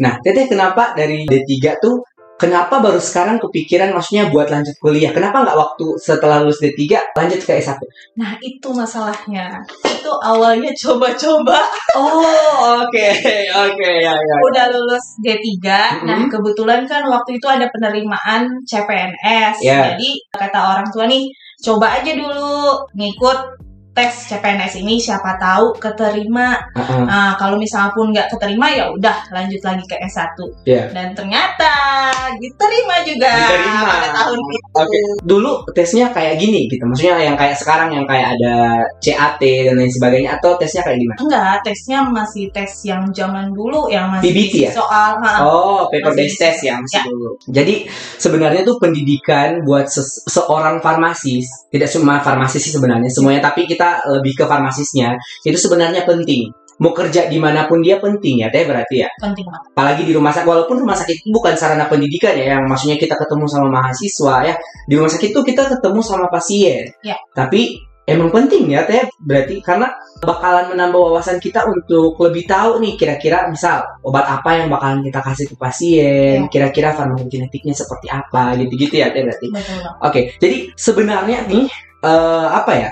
Nah, 0.00 0.12
Teteh 0.20 0.46
kenapa 0.46 0.96
dari 0.96 1.24
D3 1.24 1.76
tuh 1.76 2.00
kenapa 2.36 2.84
baru 2.84 3.00
sekarang 3.00 3.40
kepikiran 3.40 3.96
maksudnya 3.96 4.28
buat 4.28 4.52
lanjut 4.52 4.76
kuliah? 4.76 5.08
Kenapa 5.08 5.40
nggak 5.40 5.56
waktu 5.56 5.86
setelah 5.96 6.44
lulus 6.44 6.60
D3 6.60 7.00
lanjut 7.16 7.40
ke 7.40 7.52
S1? 7.56 7.80
Nah 8.16 8.36
itu 8.40 8.68
masalahnya. 8.72 9.56
Itu 9.80 10.12
awalnya 10.20 10.68
coba-coba 10.76 11.64
Oh, 11.96 12.84
oke. 12.84 13.08
Oke, 13.56 13.90
ya 14.04 14.12
ya. 14.12 14.36
udah 14.44 14.68
lulus 14.68 15.16
D3. 15.24 15.64
Nah, 16.04 16.20
Mhm. 16.20 16.28
kebetulan 16.28 16.84
kan 16.84 17.08
waktu 17.08 17.40
itu 17.40 17.46
ada 17.48 17.64
penerimaan 17.72 18.52
CPNS. 18.68 19.56
Ya. 19.64 19.96
Jadi 19.96 20.20
kata 20.28 20.60
orang 20.60 20.88
tua 20.92 21.08
nih, 21.08 21.24
coba 21.64 22.00
aja 22.00 22.12
dulu 22.12 22.88
ngikut 22.96 23.38
tes 23.96 24.28
CPNS 24.28 24.76
ini 24.76 25.00
siapa 25.00 25.40
tahu 25.40 25.72
keterima. 25.74 26.60
Heeh. 26.76 27.02
Nah, 27.02 27.32
kalau 27.34 27.56
misalnya 27.56 27.88
pun 27.90 28.12
nggak 28.12 28.28
keterima 28.28 28.68
ya 28.68 28.92
udah 28.92 29.16
lanjut 29.32 29.60
lagi 29.64 29.84
ke 29.88 29.96
S1. 30.04 30.36
Iya. 30.62 30.92
Dan 30.92 31.16
ternyata 31.16 31.72
diterima 32.36 33.00
juga 33.02 33.32
Diterima. 33.32 33.88
pada 33.88 34.08
tahun 34.12 34.36
itu. 34.36 34.68
Oke, 34.76 34.98
dulu 35.24 35.50
tesnya 35.72 36.12
kayak 36.12 36.36
gini 36.36 36.68
gitu. 36.68 36.84
Maksudnya 36.84 37.16
yang 37.24 37.36
kayak 37.36 37.56
sekarang 37.56 37.88
yang 37.90 38.04
kayak 38.04 38.36
ada 38.36 38.54
CAT 39.00 39.40
dan 39.40 39.74
lain 39.74 39.88
sebagainya 39.88 40.36
atau 40.36 40.60
tesnya 40.60 40.84
kayak 40.84 40.98
gimana? 41.00 41.18
Enggak, 41.22 41.54
tesnya 41.64 41.98
masih 42.04 42.44
tes 42.52 42.72
yang 42.84 43.02
zaman 43.10 43.48
dulu 43.50 43.88
yang 43.88 44.12
masih 44.12 44.28
PBT 44.28 44.54
ya? 44.68 44.70
soal. 44.76 45.16
ha. 45.16 45.40
Oh, 45.40 45.88
paper 45.88 46.12
Masih 46.12 46.18
based 46.20 46.38
test 46.38 46.60
ya 46.60 46.76
masih 46.76 47.00
Ya. 47.00 47.02
dulu. 47.08 47.30
Jadi 47.48 47.74
sebenarnya 48.16 48.60
tuh 48.62 48.76
pendidikan 48.76 49.62
buat 49.62 49.88
ses- 49.88 50.24
seorang 50.26 50.80
farmasis, 50.80 51.46
tidak 51.70 51.88
cuma 51.88 52.20
farmasis 52.20 52.60
sih 52.60 52.72
sebenarnya 52.72 53.08
semuanya, 53.08 53.40
tapi 53.44 53.64
kita 53.64 53.85
lebih 54.08 54.32
ke 54.38 54.44
farmasisnya 54.46 55.16
itu 55.44 55.58
sebenarnya 55.58 56.02
penting. 56.08 56.50
Mau 56.76 56.92
kerja 56.92 57.24
di 57.32 57.40
mana 57.40 57.64
pun 57.64 57.80
dia 57.80 57.96
penting 57.96 58.44
ya, 58.44 58.52
teh 58.52 58.68
berarti 58.68 59.00
ya. 59.00 59.08
penting 59.16 59.48
banget. 59.48 59.64
Apalagi 59.72 60.02
di 60.04 60.12
rumah 60.12 60.28
sakit, 60.28 60.44
walaupun 60.44 60.76
rumah 60.84 60.92
sakit 60.92 61.24
itu 61.24 61.32
bukan 61.32 61.56
sarana 61.56 61.88
pendidikan 61.88 62.36
ya, 62.36 62.52
yang 62.60 62.68
maksudnya 62.68 63.00
kita 63.00 63.16
ketemu 63.16 63.48
sama 63.48 63.68
mahasiswa 63.80 64.34
ya. 64.44 64.54
Di 64.84 64.92
rumah 64.92 65.08
sakit 65.08 65.28
itu 65.32 65.40
kita 65.40 65.72
ketemu 65.72 66.00
sama 66.04 66.28
pasien. 66.28 66.84
Ya. 67.00 67.16
Tapi 67.32 67.80
emang 68.06 68.28
penting 68.30 68.70
ya 68.70 68.84
teh 68.86 69.02
berarti 69.24 69.58
karena 69.64 69.88
bakalan 70.22 70.70
menambah 70.76 71.00
wawasan 71.00 71.40
kita 71.42 71.64
untuk 71.66 72.14
lebih 72.22 72.44
tahu 72.46 72.78
nih 72.78 72.94
kira-kira 72.94 73.48
misal 73.50 73.82
obat 74.06 74.22
apa 74.28 74.60
yang 74.60 74.68
bakalan 74.70 75.00
kita 75.00 75.20
kasih 75.24 75.46
ke 75.48 75.56
pasien, 75.56 76.36
Ya. 76.44 76.48
kira-kira 76.52 76.92
farmakokinetiknya 76.92 77.72
seperti 77.72 78.12
apa 78.12 78.52
gitu-gitu 78.60 79.00
ya 79.00 79.08
teh 79.16 79.24
berarti. 79.24 79.48
Oke, 80.04 80.20
jadi 80.36 80.70
sebenarnya 80.76 81.48
nih 81.48 81.64
eh, 82.04 82.48
apa 82.52 82.72
ya? 82.76 82.90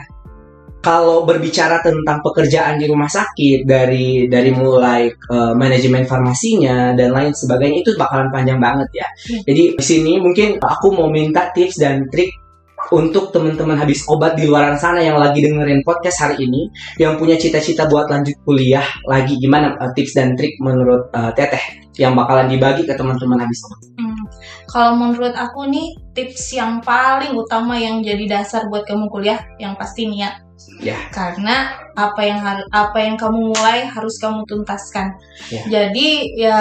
Kalau 0.84 1.24
berbicara 1.24 1.80
tentang 1.80 2.20
pekerjaan 2.20 2.76
di 2.76 2.84
rumah 2.84 3.08
sakit 3.08 3.64
dari 3.64 4.28
dari 4.28 4.52
mulai 4.52 5.08
eh, 5.08 5.52
manajemen 5.56 6.04
farmasinya 6.04 6.92
dan 6.92 7.16
lain 7.16 7.32
sebagainya 7.32 7.80
itu 7.80 7.96
bakalan 7.96 8.28
panjang 8.28 8.60
banget 8.60 8.88
ya. 8.92 9.08
Hmm. 9.08 9.42
Jadi 9.48 9.62
di 9.80 9.84
sini 9.84 10.12
mungkin 10.20 10.60
aku 10.60 10.92
mau 10.92 11.08
minta 11.08 11.48
tips 11.56 11.80
dan 11.80 12.04
trik 12.12 12.44
untuk 12.92 13.32
teman-teman 13.32 13.80
habis 13.80 14.04
obat 14.12 14.36
di 14.36 14.44
luar 14.44 14.76
sana 14.76 15.00
yang 15.00 15.16
lagi 15.16 15.40
dengerin 15.40 15.80
podcast 15.86 16.28
hari 16.28 16.44
ini 16.44 16.68
yang 17.00 17.16
punya 17.16 17.40
cita-cita 17.40 17.88
buat 17.88 18.12
lanjut 18.12 18.36
kuliah 18.44 18.84
lagi 19.08 19.40
gimana 19.40 19.72
eh, 19.80 19.92
tips 19.96 20.12
dan 20.12 20.36
trik 20.36 20.60
menurut 20.60 21.08
eh, 21.16 21.32
Teteh 21.32 21.64
yang 21.96 22.12
bakalan 22.18 22.50
dibagi 22.50 22.82
ke 22.84 22.92
teman-teman 22.92 23.38
habis 23.38 23.62
obat. 23.70 23.80
Hmm, 23.96 24.24
Kalau 24.66 24.92
menurut 24.98 25.32
aku 25.32 25.70
nih 25.70 25.94
tips 26.12 26.58
yang 26.58 26.82
paling 26.82 27.32
utama 27.38 27.78
yang 27.78 28.02
jadi 28.02 28.26
dasar 28.26 28.66
buat 28.66 28.82
kamu 28.82 29.06
kuliah 29.08 29.40
yang 29.62 29.78
pasti 29.78 30.10
niat. 30.10 30.43
Ya. 30.82 30.98
Karena 31.14 31.70
apa 31.94 32.20
yang 32.26 32.42
apa 32.70 32.98
yang 32.98 33.14
kamu 33.14 33.54
mulai 33.54 33.86
harus 33.86 34.18
kamu 34.18 34.42
tuntaskan. 34.48 35.14
Ya. 35.52 35.62
Jadi 35.70 36.08
ya 36.34 36.60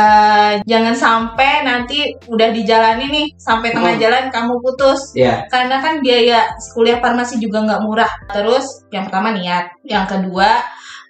jangan 0.63 0.93
sampai 0.93 1.65
nanti 1.65 2.13
udah 2.29 2.53
dijalani 2.53 3.09
nih 3.09 3.27
sampai 3.41 3.73
tengah 3.73 3.97
Hmm. 3.97 4.03
jalan 4.03 4.25
kamu 4.29 4.53
putus. 4.61 5.01
Ya, 5.17 5.41
Karena 5.49 5.81
kan 5.81 5.99
biaya 5.99 6.45
kuliah 6.77 7.01
farmasi 7.01 7.41
juga 7.41 7.65
nggak 7.65 7.81
murah. 7.81 8.11
Terus 8.29 8.85
yang 8.93 9.09
pertama 9.09 9.33
niat, 9.33 9.73
yang 9.87 10.05
kedua 10.05 10.61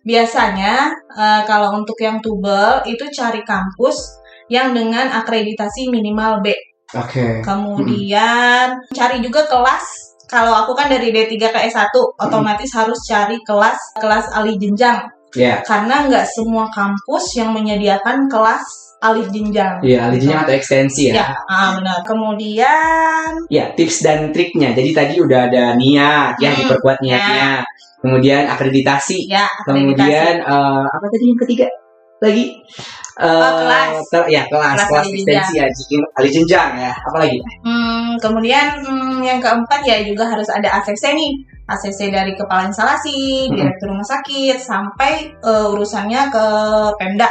biasanya 0.04 0.92
eh, 1.16 1.42
kalau 1.48 1.76
untuk 1.80 1.96
yang 2.00 2.20
tubel 2.20 2.84
itu 2.86 3.08
cari 3.12 3.44
kampus 3.44 3.96
yang 4.52 4.76
dengan 4.76 5.08
akreditasi 5.12 5.88
minimal 5.90 6.44
B. 6.44 6.52
oke. 6.94 7.42
Kemudian 7.42 8.80
cari 8.94 9.18
juga 9.24 9.44
kelas. 9.50 10.13
Kalau 10.34 10.54
aku 10.66 10.74
kan 10.74 10.90
dari 10.90 11.14
D3 11.14 11.38
ke 11.38 11.60
S1, 11.70 11.94
otomatis 12.18 12.74
harus 12.74 12.98
cari 13.06 13.38
kelas 13.46 13.78
kelas 14.02 14.34
alih 14.34 14.58
jenjang. 14.58 15.06
Ya. 15.38 15.62
Karena 15.62 16.10
nggak 16.10 16.26
semua 16.26 16.66
kampus 16.74 17.38
yang 17.38 17.54
menyediakan 17.54 18.26
kelas 18.30 18.66
alih 19.02 19.30
jenjang. 19.30 19.78
Iya, 19.86 20.10
alijinya 20.10 20.42
atau 20.42 20.54
ekstensi 20.58 21.14
ya. 21.14 21.22
Ya, 21.22 21.28
ah, 21.46 21.78
benar. 21.78 22.02
Kemudian 22.02 23.30
Ya, 23.50 23.70
tips 23.78 24.02
dan 24.02 24.34
triknya. 24.34 24.74
Jadi 24.74 24.90
tadi 24.94 25.14
udah 25.22 25.50
ada 25.54 25.78
niat 25.78 26.38
ya, 26.42 26.50
Hmm, 26.50 26.60
diperkuat 26.66 26.98
niatnya. 27.06 27.62
Kemudian 28.02 28.50
akreditasi. 28.50 29.30
ya 29.30 29.46
akreditasi. 29.46 29.70
Kemudian 29.70 30.34
eh, 30.42 30.84
apa 30.90 31.06
tadi 31.14 31.26
yang 31.30 31.40
ketiga? 31.46 31.68
Lagi 32.24 32.64
Eh, 33.14 33.30
Oh, 33.30 33.62
kelas. 33.62 34.10
tel- 34.10 34.26
ya, 34.26 34.42
kelas, 34.50 34.74
Kelas 34.74 34.90
kelas 34.90 35.06
alih 35.06 35.22
ekstensi 35.22 35.54
ya, 35.62 35.66
alih 36.18 36.32
jenjang 36.34 36.70
ya. 36.82 36.90
Apa 36.98 37.18
lagi? 37.22 37.38
Hmm, 37.62 38.18
kemudian 38.18 38.82
hmm, 38.82 39.22
yang 39.22 39.38
keempat 39.38 39.86
ya 39.86 40.02
juga 40.02 40.26
harus 40.26 40.50
ada 40.50 40.82
ACC 40.82 41.14
nih. 41.14 41.30
ACC 41.70 42.10
dari 42.10 42.34
kepala 42.34 42.66
instalasi, 42.74 43.46
Mm-mm. 43.48 43.54
direktur 43.54 43.94
rumah 43.94 44.08
sakit, 44.10 44.58
sampai 44.58 45.30
eh, 45.30 45.66
urusannya 45.70 46.34
ke 46.34 46.46
Pemda. 46.98 47.30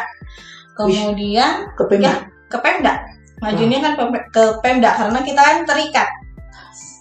Kemudian 0.79 1.67
Ke 1.75 1.83
Pemda. 1.91 2.15
Ya. 2.15 2.17
ke 2.47 2.57
Pemda. 2.63 2.95
Ngajuinnya 3.43 3.79
kan 3.83 3.93
ke 4.31 4.45
Pemda 4.63 4.91
karena 4.95 5.19
kita 5.19 5.41
kan 5.43 5.57
terikat. 5.67 6.09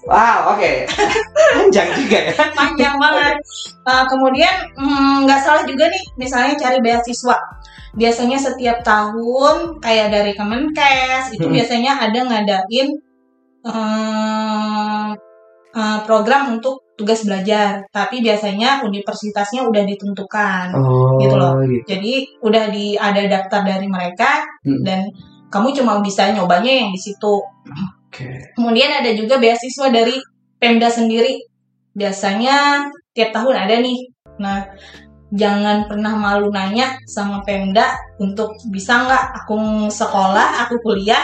Wow, 0.01 0.57
oke. 0.57 0.71
Panjang 1.57 1.89
juga 1.93 2.17
ya. 2.29 2.33
Panjang 2.57 2.95
banget. 2.97 3.35
Uh, 3.85 4.03
kemudian 4.09 4.53
hmm, 4.73 5.29
nggak 5.29 5.41
salah 5.41 5.61
juga 5.61 5.85
nih 5.89 6.03
misalnya 6.17 6.57
cari 6.57 6.81
beasiswa. 6.81 7.37
Biasanya 7.91 8.39
setiap 8.39 8.81
tahun 8.81 9.77
kayak 9.77 10.07
dari 10.09 10.31
Kemenkes 10.33 11.35
itu 11.35 11.43
Mm-mm. 11.43 11.55
biasanya 11.59 11.99
ada 11.99 12.19
ngadain 12.23 12.87
eh, 13.61 15.09
eh, 15.71 15.99
program 16.07 16.57
untuk 16.57 16.81
tugas 16.95 17.21
belajar. 17.21 17.83
Tapi 17.91 18.21
biasanya 18.23 18.81
universitasnya 18.81 19.67
udah 19.67 19.83
ditentukan. 19.83 20.65
Oh, 20.73 21.19
Gitu 21.19 21.35
loh. 21.35 21.59
gitu. 21.67 21.83
Jadi 21.85 22.13
udah 22.41 22.63
di 22.71 22.95
ada 22.95 23.21
daftar 23.27 23.61
dari 23.67 23.85
mereka 23.85 24.45
Hmm. 24.63 24.81
dan 24.81 25.05
kamu 25.51 25.75
cuma 25.75 25.99
bisa 25.99 26.31
nyobanya 26.31 26.71
yang 26.85 26.89
di 26.89 26.99
situ. 27.01 27.35
Oke. 28.11 28.27
Kemudian 28.59 28.91
ada 28.91 29.07
juga 29.15 29.39
beasiswa 29.39 29.87
dari 29.87 30.19
Pemda 30.59 30.91
sendiri. 30.91 31.39
Biasanya 31.95 32.87
tiap 33.15 33.31
tahun 33.31 33.55
ada 33.55 33.79
nih. 33.79 34.11
Nah, 34.35 34.67
jangan 35.31 35.87
pernah 35.87 36.19
malu 36.19 36.51
nanya 36.51 36.99
sama 37.07 37.39
Pemda 37.47 37.95
untuk 38.19 38.59
bisa 38.67 39.07
nggak 39.07 39.23
aku 39.43 39.87
sekolah, 39.87 40.67
aku 40.67 40.75
kuliah, 40.83 41.23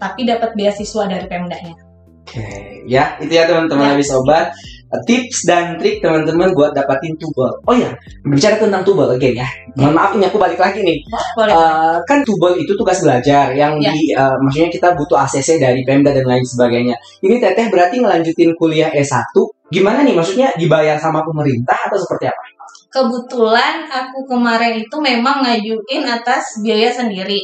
tapi 0.00 0.24
dapat 0.24 0.56
beasiswa 0.56 1.04
dari 1.04 1.28
Pemdanya. 1.28 1.76
Oke, 2.24 2.80
ya 2.88 3.20
itu 3.20 3.36
ya 3.36 3.44
teman-teman 3.44 3.84
Ya. 3.84 4.00
habis 4.00 4.08
obat. 4.16 4.48
Uh, 4.94 5.02
Tips 5.02 5.42
dan 5.42 5.74
trik 5.74 5.98
teman-teman 5.98 6.54
buat 6.54 6.70
dapatin 6.70 7.18
tubal. 7.18 7.50
Oh 7.66 7.74
ya, 7.74 7.90
bicara 8.22 8.62
tentang 8.62 8.86
tubal 8.86 9.10
again 9.10 9.34
ya. 9.42 9.48
Mohon 9.74 9.94
maaf 9.98 10.10
ini 10.14 10.24
aku 10.30 10.38
balik 10.38 10.60
lagi 10.62 10.86
nih. 10.86 11.02
Boleh. 11.34 11.50
Eh, 11.50 11.96
kan 12.06 12.22
tubal 12.22 12.54
itu 12.54 12.70
tugas 12.78 13.02
belajar 13.02 13.50
yang 13.58 13.74
Ya. 13.82 13.90
di 13.90 14.14
eh, 14.14 14.36
maksudnya 14.38 14.70
kita 14.70 14.94
butuh 14.94 15.18
ACC 15.18 15.58
dari 15.58 15.82
Pemda 15.82 16.14
dan 16.14 16.22
lain 16.22 16.46
sebagainya. 16.46 16.94
Ini 17.26 17.42
Teteh 17.42 17.66
berarti 17.74 17.98
ngelanjutin 17.98 18.54
kuliah 18.54 18.94
S1 18.94 19.34
gimana 19.74 20.06
nih 20.06 20.14
maksudnya 20.14 20.54
dibayar 20.54 20.94
sama 20.94 21.26
pemerintah 21.26 21.90
atau 21.90 21.98
seperti 21.98 22.30
apa? 22.30 22.42
Kebetulan 22.94 23.90
aku 23.90 24.22
kemarin 24.30 24.78
itu 24.78 24.96
memang 25.02 25.42
ngajuin 25.42 26.06
atas 26.06 26.62
biaya 26.62 26.94
sendiri. 26.94 27.42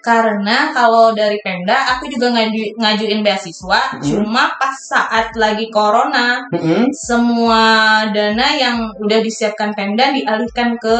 Karena 0.00 0.72
kalau 0.72 1.12
dari 1.12 1.36
Pemda 1.44 1.96
aku 1.96 2.08
juga 2.08 2.32
ngaju, 2.32 2.80
ngajuin 2.80 3.20
beasiswa, 3.20 3.80
Hmm. 3.96 4.02
cuma 4.02 4.54
pas 4.56 4.76
saat 4.76 5.34
lagi 5.36 5.68
corona 5.68 6.42
Mm-mm. 6.52 6.88
semua 6.92 7.62
dana 8.10 8.46
yang 8.56 8.90
udah 9.00 9.18
disiapkan 9.20 9.76
Pemda 9.76 10.10
dialihkan 10.14 10.78
ke 10.80 10.98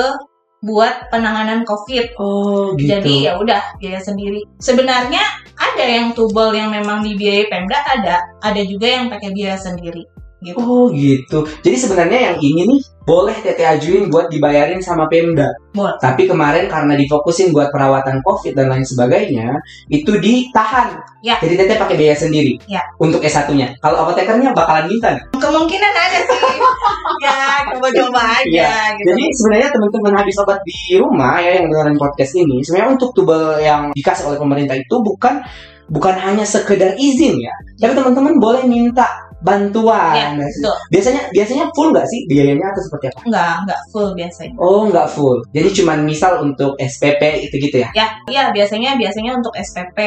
buat 0.61 1.09
penanganan 1.09 1.65
COVID. 1.65 2.21
Oh, 2.21 2.77
gitu. 2.77 2.93
Jadi 2.93 3.25
ya 3.25 3.41
udah 3.41 3.81
biaya 3.81 3.97
sendiri. 3.97 4.45
Sebenarnya 4.61 5.25
ada 5.57 5.85
yang 5.85 6.13
tubel 6.13 6.53
yang 6.53 6.69
memang 6.69 7.01
dibiayai 7.01 7.49
Pemda 7.49 7.81
ada, 7.81 8.21
ada 8.45 8.63
juga 8.69 8.85
yang 8.85 9.09
pakai 9.09 9.33
biaya 9.33 9.57
sendiri. 9.57 10.05
Gitu. 10.41 10.57
Oh 10.57 10.89
gitu. 10.89 11.45
Jadi 11.61 11.77
sebenarnya 11.77 12.33
yang 12.33 12.37
ini 12.41 12.65
nih 12.65 12.81
boleh 13.05 13.37
Teteh 13.43 13.67
ajuin 13.67 14.09
buat 14.09 14.33
dibayarin 14.33 14.81
sama 14.81 15.05
Pemda. 15.11 15.53
Boleh. 15.77 15.99
Tapi 16.01 16.25
kemarin 16.25 16.65
karena 16.71 16.97
difokusin 16.97 17.53
buat 17.53 17.69
perawatan 17.69 18.25
COVID 18.25 18.57
dan 18.57 18.73
lain 18.73 18.87
sebagainya, 18.87 19.53
itu 19.93 20.17
ditahan. 20.17 20.97
Ya. 21.21 21.37
Jadi 21.43 21.61
Teteh 21.61 21.77
pakai 21.77 21.97
biaya 22.01 22.17
sendiri. 22.17 22.57
Ya. 22.65 22.81
Untuk 22.97 23.21
S1-nya. 23.21 23.77
Kalau 23.85 24.07
apotekernya 24.09 24.57
bakalan 24.57 24.89
minta. 24.89 25.13
Kemungkinan 25.37 25.93
ada 25.93 26.19
sih. 26.25 26.41
ya 27.25 27.37
coba-coba 27.77 28.21
aja 28.41 28.49
Iya. 28.49 28.73
gitu. 28.97 29.07
Jadi 29.13 29.25
sebenarnya 29.37 29.69
teman-teman 29.77 30.13
habis 30.25 30.37
obat 30.41 30.59
di 30.65 30.97
rumah 30.97 31.37
ya 31.43 31.61
yang 31.61 31.69
dengerin 31.69 31.99
podcast 32.01 32.33
ini, 32.39 32.65
sebenarnya 32.65 32.97
untuk 32.97 33.11
tubel 33.13 33.61
yang 33.61 33.93
dikasih 33.93 34.25
oleh 34.25 34.39
pemerintah 34.41 34.77
itu 34.79 34.97
bukan 35.05 35.45
bukan 35.91 36.15
hanya 36.23 36.47
sekedar 36.47 36.95
izin 36.95 37.35
ya, 37.43 37.51
tapi 37.83 37.99
teman-teman 37.99 38.39
boleh 38.39 38.63
minta 38.63 39.11
bantuan. 39.41 40.15
Ya, 40.15 40.27
betul. 40.37 40.77
Biasanya 40.93 41.23
biasanya 41.33 41.65
full 41.73 41.89
nggak 41.91 42.07
sih 42.07 42.21
biayanya 42.29 42.67
atau 42.71 42.83
seperti 42.85 43.05
apa? 43.09 43.21
Enggak, 43.25 43.55
enggak 43.65 43.81
full 43.89 44.09
biasanya. 44.13 44.55
Oh 44.57 44.81
nggak 44.87 45.09
full, 45.11 45.39
jadi 45.51 45.69
cuman 45.81 45.99
misal 46.05 46.33
untuk 46.41 46.77
SPP 46.77 47.23
itu 47.49 47.55
gitu 47.57 47.77
ya? 47.81 47.89
Ya, 47.97 48.07
iya 48.29 48.45
biasanya 48.53 48.97
biasanya 48.97 49.37
untuk 49.37 49.53
SPP 49.57 49.99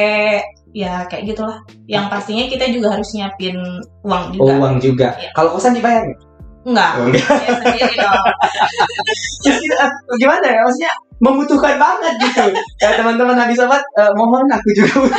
ya 0.74 1.06
kayak 1.06 1.30
gitulah. 1.30 1.58
Yang 1.86 2.04
pastinya 2.10 2.44
kita 2.46 2.64
juga 2.68 2.98
harus 2.98 3.10
nyiapin 3.14 3.54
uang 4.02 4.24
Oh 4.38 4.46
juga. 4.46 4.54
uang 4.58 4.74
juga. 4.78 5.08
Iya. 5.18 5.30
Kalau 5.32 5.54
kosan 5.54 5.74
dibayar 5.74 6.02
nggak? 6.02 6.18
Enggak, 6.64 6.90
Oh, 6.96 7.04
enggak. 7.06 7.26
biaya 7.28 7.54
sendiri 7.60 7.94
dong. 8.00 8.24
Terus 9.44 9.58
kita, 9.60 9.76
eh, 9.84 9.90
gimana 10.16 10.46
ya? 10.48 10.60
Maksudnya 10.64 10.92
membutuhkan 11.22 11.78
banget 11.78 12.14
gitu. 12.18 12.44
ya 12.82 12.98
teman-teman 12.98 13.38
habis 13.38 13.58
obat, 13.62 13.82
eh, 13.98 14.12
mohon 14.18 14.46
aku 14.50 14.68
juga. 14.74 14.94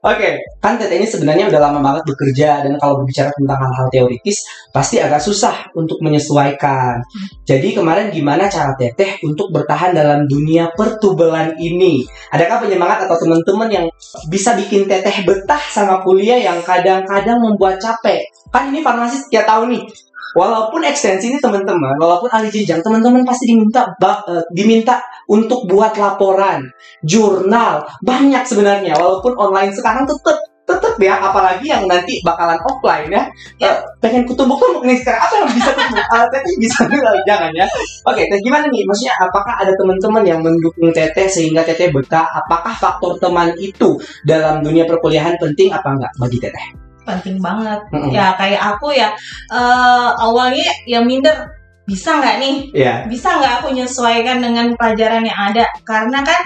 Oke, 0.00 0.30
kan 0.58 0.80
Teteh 0.80 0.96
ini 1.00 1.06
sebenarnya 1.08 1.52
udah 1.52 1.60
lama 1.60 1.80
banget 1.84 2.02
bekerja 2.08 2.64
dan 2.64 2.72
kalau 2.80 3.02
berbicara 3.02 3.30
tentang 3.34 3.58
hal-hal 3.60 3.86
teoritis 3.92 4.46
pasti 4.72 4.98
agak 5.02 5.20
susah 5.20 5.70
untuk 5.76 6.00
menyesuaikan. 6.00 7.00
Jadi 7.44 7.76
kemarin 7.76 8.08
gimana 8.08 8.48
cara 8.48 8.72
Teteh 8.78 9.20
untuk 9.26 9.52
bertahan 9.52 9.92
dalam 9.92 10.24
dunia 10.24 10.72
pertubelan 10.72 11.54
ini? 11.60 12.04
Adakah 12.32 12.64
penyemangat 12.64 13.06
atau 13.06 13.16
teman-teman 13.20 13.68
yang 13.68 13.86
bisa 14.32 14.56
bikin 14.56 14.88
Teteh 14.88 15.22
betah 15.26 15.62
sama 15.70 16.00
kuliah 16.02 16.40
yang 16.40 16.58
kadang-kadang 16.64 17.38
membuat 17.38 17.78
capek? 17.78 18.24
Kan 18.50 18.74
ini 18.74 18.82
farmasi 18.82 19.28
setiap 19.28 19.46
tahun 19.46 19.78
nih. 19.78 19.84
Walaupun 20.36 20.86
ekstensi 20.86 21.30
ini 21.30 21.38
teman-teman, 21.42 21.98
walaupun 21.98 22.30
ahli 22.30 22.48
jenjang, 22.52 22.80
teman-teman 22.84 23.26
pasti 23.26 23.50
diminta 23.50 23.90
ba- 23.98 24.22
eh, 24.30 24.44
diminta 24.54 25.02
untuk 25.26 25.66
buat 25.66 25.94
laporan, 25.98 26.70
jurnal, 27.02 27.82
banyak 28.02 28.42
sebenarnya. 28.46 28.94
Walaupun 28.94 29.34
online 29.34 29.74
sekarang 29.74 30.06
tetep 30.06 30.38
tetep 30.70 30.94
ya, 31.02 31.18
apalagi 31.18 31.66
yang 31.66 31.82
nanti 31.90 32.22
bakalan 32.22 32.58
offline 32.62 33.10
ya. 33.10 33.26
Ya. 33.58 33.74
Eh, 33.74 33.76
pengen 33.98 34.22
kutumbuk-tumbuk 34.22 34.86
nih 34.86 35.02
sekarang 35.02 35.18
apa 35.26 35.34
yang 35.42 35.48
bisa 35.50 35.70
tumbuk? 35.74 35.98
Ah, 36.14 36.26
teteh 36.30 36.54
bisa 36.62 36.80
dulu 36.86 37.10
jangan 37.26 37.50
ya. 37.54 37.66
Oke, 38.06 38.22
Teh 38.26 38.38
gimana 38.42 38.66
nih? 38.70 38.82
Maksudnya 38.86 39.14
apakah 39.18 39.54
ada 39.58 39.72
teman-teman 39.74 40.22
yang 40.26 40.40
mendukung 40.42 40.90
Teteh 40.94 41.26
sehingga 41.26 41.62
Teteh 41.66 41.90
betah? 41.90 42.26
Apakah 42.30 42.74
faktor 42.78 43.18
teman 43.18 43.54
itu 43.58 43.98
dalam 44.22 44.62
dunia 44.62 44.86
perkuliahan 44.86 45.34
penting 45.38 45.74
apa 45.74 45.90
enggak 45.90 46.12
bagi 46.18 46.38
Teteh? 46.38 46.79
Penting 47.06 47.36
banget. 47.40 47.80
Mm-mm. 47.92 48.12
Ya 48.12 48.34
kayak 48.36 48.60
aku 48.76 48.92
ya 48.94 49.10
eh, 49.52 50.08
awalnya 50.20 50.68
yang 50.86 51.04
minder 51.08 51.34
bisa 51.90 52.22
nggak 52.22 52.38
nih 52.38 52.56
Iya. 52.70 52.94
bisa 53.10 53.34
nggak 53.34 53.52
aku 53.58 53.74
menyesuaikan 53.74 54.38
dengan 54.38 54.70
pelajaran 54.78 55.26
yang 55.26 55.34
ada 55.50 55.66
karena 55.82 56.22
kan 56.22 56.38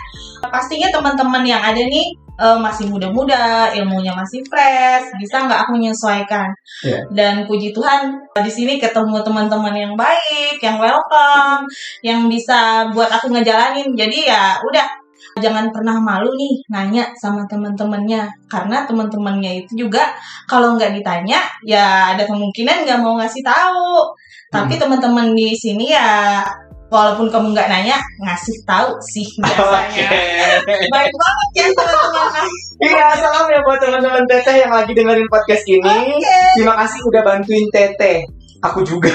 pastinya 0.48 0.88
teman-teman 0.88 1.44
yang 1.44 1.60
ada 1.60 1.76
nih 1.84 2.16
eh, 2.40 2.58
masih 2.64 2.88
muda-muda 2.88 3.68
ilmunya 3.76 4.16
masih 4.16 4.40
fresh 4.48 5.04
bisa 5.20 5.44
nggak 5.44 5.68
aku 5.68 5.76
menyesuaikan 5.76 6.48
Iya. 6.80 6.98
dan 7.12 7.44
puji 7.44 7.76
Tuhan 7.76 8.24
di 8.40 8.48
sini 8.48 8.80
ketemu 8.80 9.20
teman-teman 9.20 9.76
yang 9.76 9.92
baik 9.92 10.56
yang 10.64 10.80
welcome 10.80 11.68
yang 12.00 12.24
bisa 12.24 12.88
buat 12.96 13.12
aku 13.12 13.28
ngejalanin 13.28 13.92
jadi 13.92 14.18
ya 14.32 14.42
udah 14.64 15.03
jangan 15.42 15.74
pernah 15.74 15.98
malu 15.98 16.30
nih 16.38 16.62
nanya 16.70 17.10
sama 17.18 17.42
teman-temannya 17.50 18.26
karena 18.46 18.86
teman-temannya 18.86 19.66
itu 19.66 19.86
juga 19.86 20.14
kalau 20.46 20.78
nggak 20.78 20.94
ditanya 20.94 21.42
ya 21.66 22.14
ada 22.14 22.22
kemungkinan 22.22 22.86
nggak 22.86 23.00
mau 23.02 23.18
ngasih 23.18 23.42
tahu 23.42 24.14
tapi 24.54 24.78
teman-teman 24.78 25.34
di 25.34 25.50
sini 25.58 25.90
ya 25.90 26.42
walaupun 26.86 27.26
kamu 27.26 27.50
nggak 27.50 27.66
nanya 27.66 27.98
ngasih 28.22 28.54
tahu 28.62 28.94
sih 29.02 29.26
biasanya 29.42 30.62
baik 30.94 31.10
banget 31.10 31.48
ya 31.58 31.66
teman-teman 31.74 32.46
Iya, 32.74 33.06
salam 33.16 33.46
ya 33.48 33.62
buat 33.62 33.78
teman-teman 33.78 34.26
Teteh 34.26 34.66
yang 34.66 34.74
lagi 34.74 34.92
dengerin 34.92 35.30
podcast 35.30 35.62
ini. 35.70 36.18
Terima 36.58 36.74
kasih 36.74 37.00
udah 37.06 37.22
bantuin 37.22 37.70
Teteh. 37.70 38.26
Aku 38.66 38.82
juga. 38.82 39.14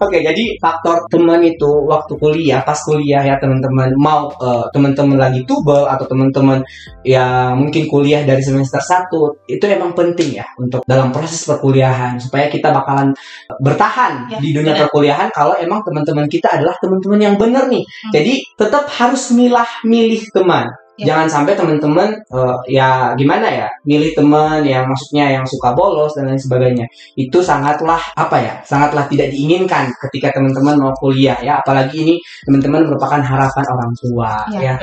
Oke, 0.00 0.18
jadi 0.22 0.58
faktor 0.58 1.06
teman 1.06 1.40
itu 1.44 1.70
waktu 1.86 2.18
kuliah, 2.18 2.60
pas 2.66 2.78
kuliah 2.82 3.22
ya 3.22 3.36
teman-teman 3.38 3.94
mau 3.98 4.26
eh, 4.34 4.64
teman-teman 4.74 5.18
lagi 5.18 5.46
tubel 5.46 5.86
atau 5.86 6.04
teman-teman 6.06 6.62
ya 7.06 7.54
mungkin 7.54 7.86
kuliah 7.86 8.26
dari 8.26 8.42
semester 8.42 8.82
1 8.82 9.46
itu 9.50 9.64
emang 9.70 9.94
penting 9.94 10.40
ya 10.40 10.46
untuk 10.58 10.82
dalam 10.84 11.14
proses 11.14 11.46
perkuliahan 11.46 12.18
supaya 12.18 12.50
kita 12.50 12.74
bakalan 12.74 13.14
bertahan 13.62 14.26
Ya, 14.30 14.38
di 14.40 14.54
dunia 14.54 14.72
benar. 14.72 14.82
perkuliahan 14.88 15.28
kalau 15.34 15.54
emang 15.58 15.82
teman-teman 15.84 16.26
kita 16.30 16.48
adalah 16.54 16.74
teman-teman 16.80 17.20
yang 17.20 17.36
benar 17.36 17.66
nih. 17.68 17.82
Hmm. 17.84 18.12
Jadi 18.14 18.34
tetap 18.56 18.88
harus 18.88 19.30
milah 19.34 19.68
milih 19.84 20.22
teman. 20.32 20.70
Ya. 20.94 21.10
Jangan 21.10 21.26
sampai 21.26 21.58
teman-teman 21.58 22.14
eh, 22.22 22.58
ya 22.70 23.18
gimana 23.18 23.50
ya, 23.50 23.68
milih 23.82 24.14
teman 24.14 24.62
yang 24.62 24.86
maksudnya 24.86 25.26
yang 25.40 25.42
suka 25.42 25.74
bolos 25.74 26.14
dan 26.14 26.30
lain 26.30 26.38
sebagainya. 26.38 26.86
Itu 27.18 27.42
sangatlah 27.42 27.98
apa 28.14 28.36
ya? 28.38 28.54
Sangatlah 28.62 29.10
tidak 29.10 29.34
diinginkan 29.34 29.90
ketika 30.06 30.38
teman-teman 30.38 30.78
mau 30.78 30.94
kuliah 30.94 31.34
ya, 31.42 31.58
apalagi 31.58 32.06
ini 32.06 32.14
teman-teman 32.46 32.86
merupakan 32.86 33.18
harapan 33.18 33.64
orang 33.74 33.92
tua 33.98 34.30
ya, 34.54 34.60
ya. 34.70 34.74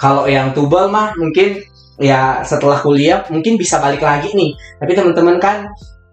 Kalau 0.00 0.24
yang 0.24 0.56
tubel 0.56 0.88
mah 0.88 1.12
mungkin 1.20 1.60
ya 2.00 2.40
setelah 2.40 2.80
kuliah 2.80 3.20
mungkin 3.28 3.60
bisa 3.60 3.76
balik 3.84 4.00
lagi 4.00 4.32
nih. 4.32 4.56
Tapi 4.80 4.92
teman-teman 4.96 5.36
kan 5.36 5.68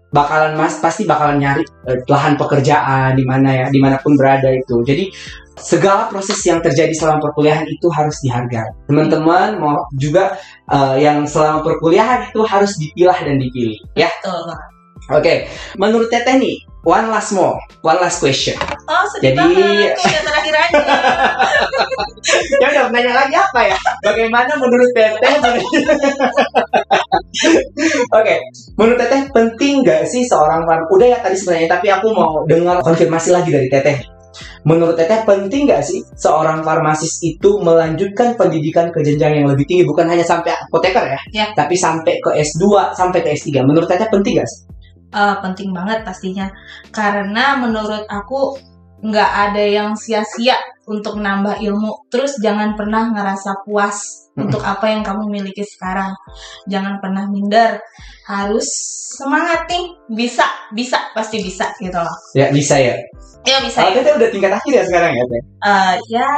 bakalan 0.08 0.56
mas 0.56 0.80
pasti 0.80 1.04
bakalan 1.04 1.40
nyari 1.40 1.64
eh, 1.88 2.00
lahan 2.04 2.36
pekerjaan 2.36 3.16
di 3.16 3.24
mana 3.24 3.64
ya, 3.64 3.66
di 3.72 3.80
mana 3.80 3.96
pun 3.96 4.12
berada 4.12 4.52
itu. 4.52 4.84
Jadi 4.84 5.08
segala 5.60 6.08
proses 6.08 6.38
yang 6.46 6.62
terjadi 6.62 6.94
selama 6.94 7.30
perkuliahan 7.30 7.66
itu 7.66 7.86
harus 7.92 8.16
dihargai. 8.22 8.70
Teman-teman 8.86 9.58
mau 9.58 9.74
juga 9.98 10.38
eh, 10.70 10.96
yang 11.02 11.26
selama 11.26 11.62
perkuliahan 11.66 12.30
itu 12.30 12.40
harus 12.46 12.74
dipilah 12.78 13.18
dan 13.18 13.36
dipilih. 13.42 13.78
Ya, 13.98 14.08
betul 14.22 14.54
oke. 15.12 15.34
Menurut 15.80 16.08
Teteh 16.12 16.36
nih, 16.36 16.56
one 16.84 17.08
last 17.08 17.32
more, 17.32 17.56
one 17.84 17.98
last 18.00 18.20
question. 18.20 18.56
oh 18.88 19.04
sedih 19.12 19.36
Jadi- 19.36 19.36
banget 19.36 19.92
terakhir 20.24 20.54
aja 20.56 20.80
ya 22.64 22.66
udah 22.72 22.84
nanya 22.88 23.12
lagi 23.24 23.34
apa 23.36 23.60
ya? 23.68 23.76
Bagaimana 24.04 24.52
menurut 24.56 24.90
Teteh? 24.96 25.34
Oke, 28.18 28.34
menurut 28.80 28.98
Teteh 29.00 29.20
penting 29.32 29.84
nggak 29.84 30.08
sih 30.08 30.24
seorang? 30.24 30.64
Udah 30.88 31.06
ya 31.06 31.18
tadi 31.20 31.36
sebenarnya, 31.36 31.68
tapi 31.78 31.86
aku 31.92 32.12
mau 32.12 32.44
dengar 32.48 32.80
konfirmasi 32.80 33.32
lagi 33.32 33.52
dari 33.52 33.68
Teteh. 33.68 34.17
Menurut 34.66 34.98
Teteh 34.98 35.24
penting 35.24 35.68
nggak 35.68 35.82
sih 35.84 36.00
seorang 36.18 36.62
farmasis 36.62 37.22
itu 37.22 37.58
melanjutkan 37.62 38.34
pendidikan 38.38 38.90
ke 38.90 39.02
jenjang 39.04 39.42
yang 39.42 39.46
lebih 39.50 39.64
tinggi, 39.68 39.84
bukan 39.86 40.06
hanya 40.08 40.24
sampai 40.26 40.54
apoteker 40.54 41.04
ya, 41.04 41.20
Ya. 41.34 41.46
tapi 41.54 41.74
sampai 41.78 42.18
ke 42.20 42.30
S2 42.34 42.94
sampai 42.94 43.20
ke 43.24 43.34
S3. 43.34 43.62
Menurut 43.64 43.86
Teteh 43.88 44.08
penting 44.10 44.38
nggak 44.38 44.48
sih? 44.48 44.60
Eh, 45.08 45.36
penting 45.40 45.72
banget 45.72 46.04
pastinya 46.04 46.52
karena 46.92 47.56
menurut 47.56 48.04
aku 48.12 48.60
nggak 49.00 49.30
ada 49.50 49.64
yang 49.64 49.90
sia-sia 49.96 50.58
untuk 50.88 51.20
nambah 51.20 51.60
ilmu 51.60 52.08
terus 52.08 52.40
jangan 52.40 52.72
pernah 52.74 53.12
ngerasa 53.12 53.62
puas 53.62 54.00
Mm-mm. 54.34 54.48
untuk 54.48 54.62
apa 54.64 54.88
yang 54.88 55.04
kamu 55.04 55.28
miliki 55.28 55.62
sekarang 55.62 56.10
jangan 56.66 56.96
pernah 56.98 57.28
minder 57.28 57.76
harus 58.24 58.64
semangat 59.14 59.68
nih 59.68 59.84
bisa 60.08 60.44
bisa 60.72 60.96
pasti 61.12 61.40
bisa 61.40 61.68
gitu 61.78 61.96
loh 61.96 62.16
Ya 62.32 62.48
bisa 62.48 62.76
ya. 62.76 62.96
ya 63.44 63.58
bisa 63.64 63.80
Kalau 63.80 64.04
ya 64.04 64.12
udah 64.16 64.28
tingkat 64.28 64.52
akhir 64.52 64.72
ya 64.74 64.84
sekarang 64.84 65.12
ya. 65.16 65.24
Teh? 65.24 65.42
Eh, 65.64 65.94
ya 66.12 66.28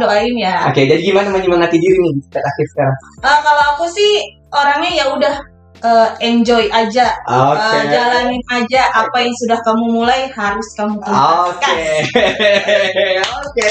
doain 0.00 0.34
ya 0.40 0.56
Oke, 0.68 0.88
jadi 0.88 1.00
gimana 1.00 1.28
menyemangati 1.28 1.76
diri 1.76 1.96
nih 2.00 2.12
di 2.16 2.20
tingkat 2.24 2.44
akhir 2.44 2.66
sekarang? 2.72 2.96
Eh, 3.20 3.38
kalau 3.44 3.62
aku 3.76 3.84
sih 3.92 4.12
orangnya 4.48 4.90
ya 4.94 5.04
udah 5.12 5.34
eh, 5.82 6.08
enjoy 6.22 6.64
aja 6.70 7.10
Oke. 7.26 7.58
Eh, 7.58 7.82
jalanin 7.90 8.42
aja 8.52 8.82
apa 8.92 9.16
yang 9.24 9.34
sudah 9.34 9.58
kamu 9.64 9.84
mulai 10.02 10.30
harus 10.30 10.68
kamu 10.78 11.00
Oke, 11.00 11.78
tuntaskan 12.12 13.24
oke. 13.42 13.70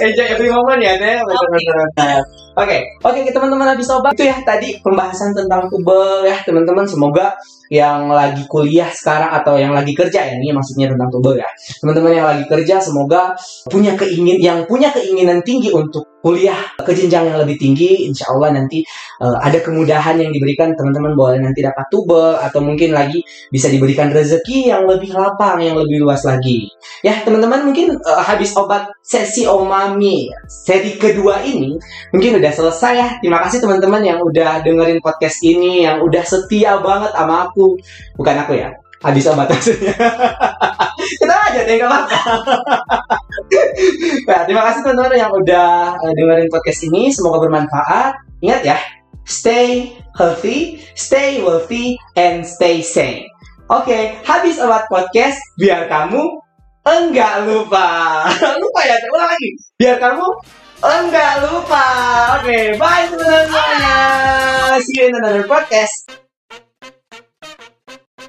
Enjoy 0.00 0.26
every 0.26 0.50
moment 0.50 0.80
ya, 0.82 0.94
Teh. 0.98 1.22
Betul-betul. 1.22 2.18
Oke, 2.58 2.82
oke 3.06 3.30
teman-teman 3.30 3.74
habis 3.74 3.86
sobat. 3.86 4.10
Itu 4.18 4.26
ya 4.26 4.42
tadi 4.42 4.82
pembahasan 4.82 5.30
tentang 5.30 5.70
tubel 5.70 6.26
ya 6.26 6.34
teman-teman. 6.42 6.82
Semoga 6.82 7.38
yang 7.70 8.10
lagi 8.10 8.42
kuliah 8.50 8.90
sekarang 8.90 9.30
atau 9.30 9.54
yang 9.54 9.70
lagi 9.70 9.94
kerja 9.94 10.26
ya 10.26 10.34
ini 10.34 10.50
maksudnya 10.50 10.90
tentang 10.90 11.06
tuber 11.14 11.38
ya. 11.38 11.46
Teman-teman 11.78 12.12
yang 12.18 12.26
lagi 12.26 12.44
kerja 12.50 12.82
semoga 12.82 13.38
punya 13.70 13.94
keingin 13.94 14.42
yang 14.42 14.58
punya 14.66 14.90
keinginan 14.90 15.38
tinggi 15.46 15.70
untuk 15.70 16.02
kuliah 16.20 16.58
ke 16.82 16.90
jenjang 16.90 17.30
yang 17.30 17.38
lebih 17.38 17.54
tinggi. 17.56 18.10
Insya 18.10 18.34
Allah 18.34 18.58
nanti 18.58 18.82
uh, 19.22 19.38
ada 19.38 19.62
kemudahan 19.62 20.18
yang 20.18 20.34
diberikan. 20.34 20.74
Teman-teman 20.74 21.14
boleh 21.14 21.38
nanti 21.38 21.62
dapat 21.62 21.86
tubel 21.94 22.34
atau 22.42 22.58
mungkin 22.58 22.90
lagi 22.90 23.22
bisa 23.54 23.70
diberikan 23.70 24.10
rezeki 24.10 24.74
yang 24.74 24.90
lebih 24.90 25.14
lapang 25.14 25.62
yang 25.62 25.78
lebih 25.78 26.02
luas 26.02 26.26
lagi. 26.26 26.66
Ya 27.06 27.22
teman-teman 27.22 27.70
mungkin 27.70 27.94
uh, 28.02 28.22
habis 28.26 28.50
obat 28.58 28.90
sesi 29.06 29.46
omami 29.46 30.26
seri 30.50 30.98
kedua 30.98 31.46
ini 31.46 31.78
mungkin 32.10 32.39
udah 32.40 32.52
selesai 32.52 32.92
ya. 32.96 33.08
Terima 33.20 33.38
kasih 33.44 33.60
teman-teman 33.60 34.02
yang 34.02 34.18
udah 34.24 34.64
dengerin 34.64 34.98
podcast 35.04 35.38
ini 35.44 35.84
yang 35.84 36.00
udah 36.00 36.24
setia 36.24 36.80
banget 36.80 37.12
sama 37.12 37.48
aku. 37.52 37.76
Bukan 38.16 38.36
aku 38.44 38.56
ya 38.56 38.72
habis 39.00 39.24
obat 39.32 39.48
maksudnya 39.48 39.96
kita 41.24 41.32
aja 41.32 41.60
deh 41.64 41.80
gak 41.80 41.88
apa 41.88 42.00
nah, 44.28 44.42
terima 44.44 44.62
kasih 44.68 44.80
teman-teman 44.84 45.16
yang 45.16 45.32
udah 45.32 45.96
uh, 45.96 46.12
dengerin 46.12 46.52
podcast 46.52 46.80
ini. 46.86 47.08
Semoga 47.10 47.48
bermanfaat. 47.48 48.20
Ingat 48.44 48.62
ya 48.62 48.78
stay 49.24 49.96
healthy 50.14 50.84
stay 50.92 51.40
wealthy 51.40 51.96
and 52.14 52.44
stay 52.44 52.84
sane. 52.84 53.24
Oke 53.72 53.88
okay, 53.88 54.02
habis 54.26 54.60
obat 54.60 54.84
podcast 54.92 55.40
biar 55.56 55.88
kamu 55.88 56.20
enggak 56.84 57.48
lupa. 57.48 58.24
Lupa 58.62 58.80
ya 58.84 58.96
ulang 59.08 59.30
lagi. 59.30 59.50
Biar 59.80 59.96
kamu 59.96 60.26
enggak 60.80 61.44
lupa. 61.44 61.86
Oke 62.40 62.48
okay, 62.48 62.66
bye 62.80 63.04
teman-teman 63.12 64.80
see 64.80 65.00
you 65.00 65.08
in 65.08 65.14
another 65.20 65.44
podcast 65.44 66.19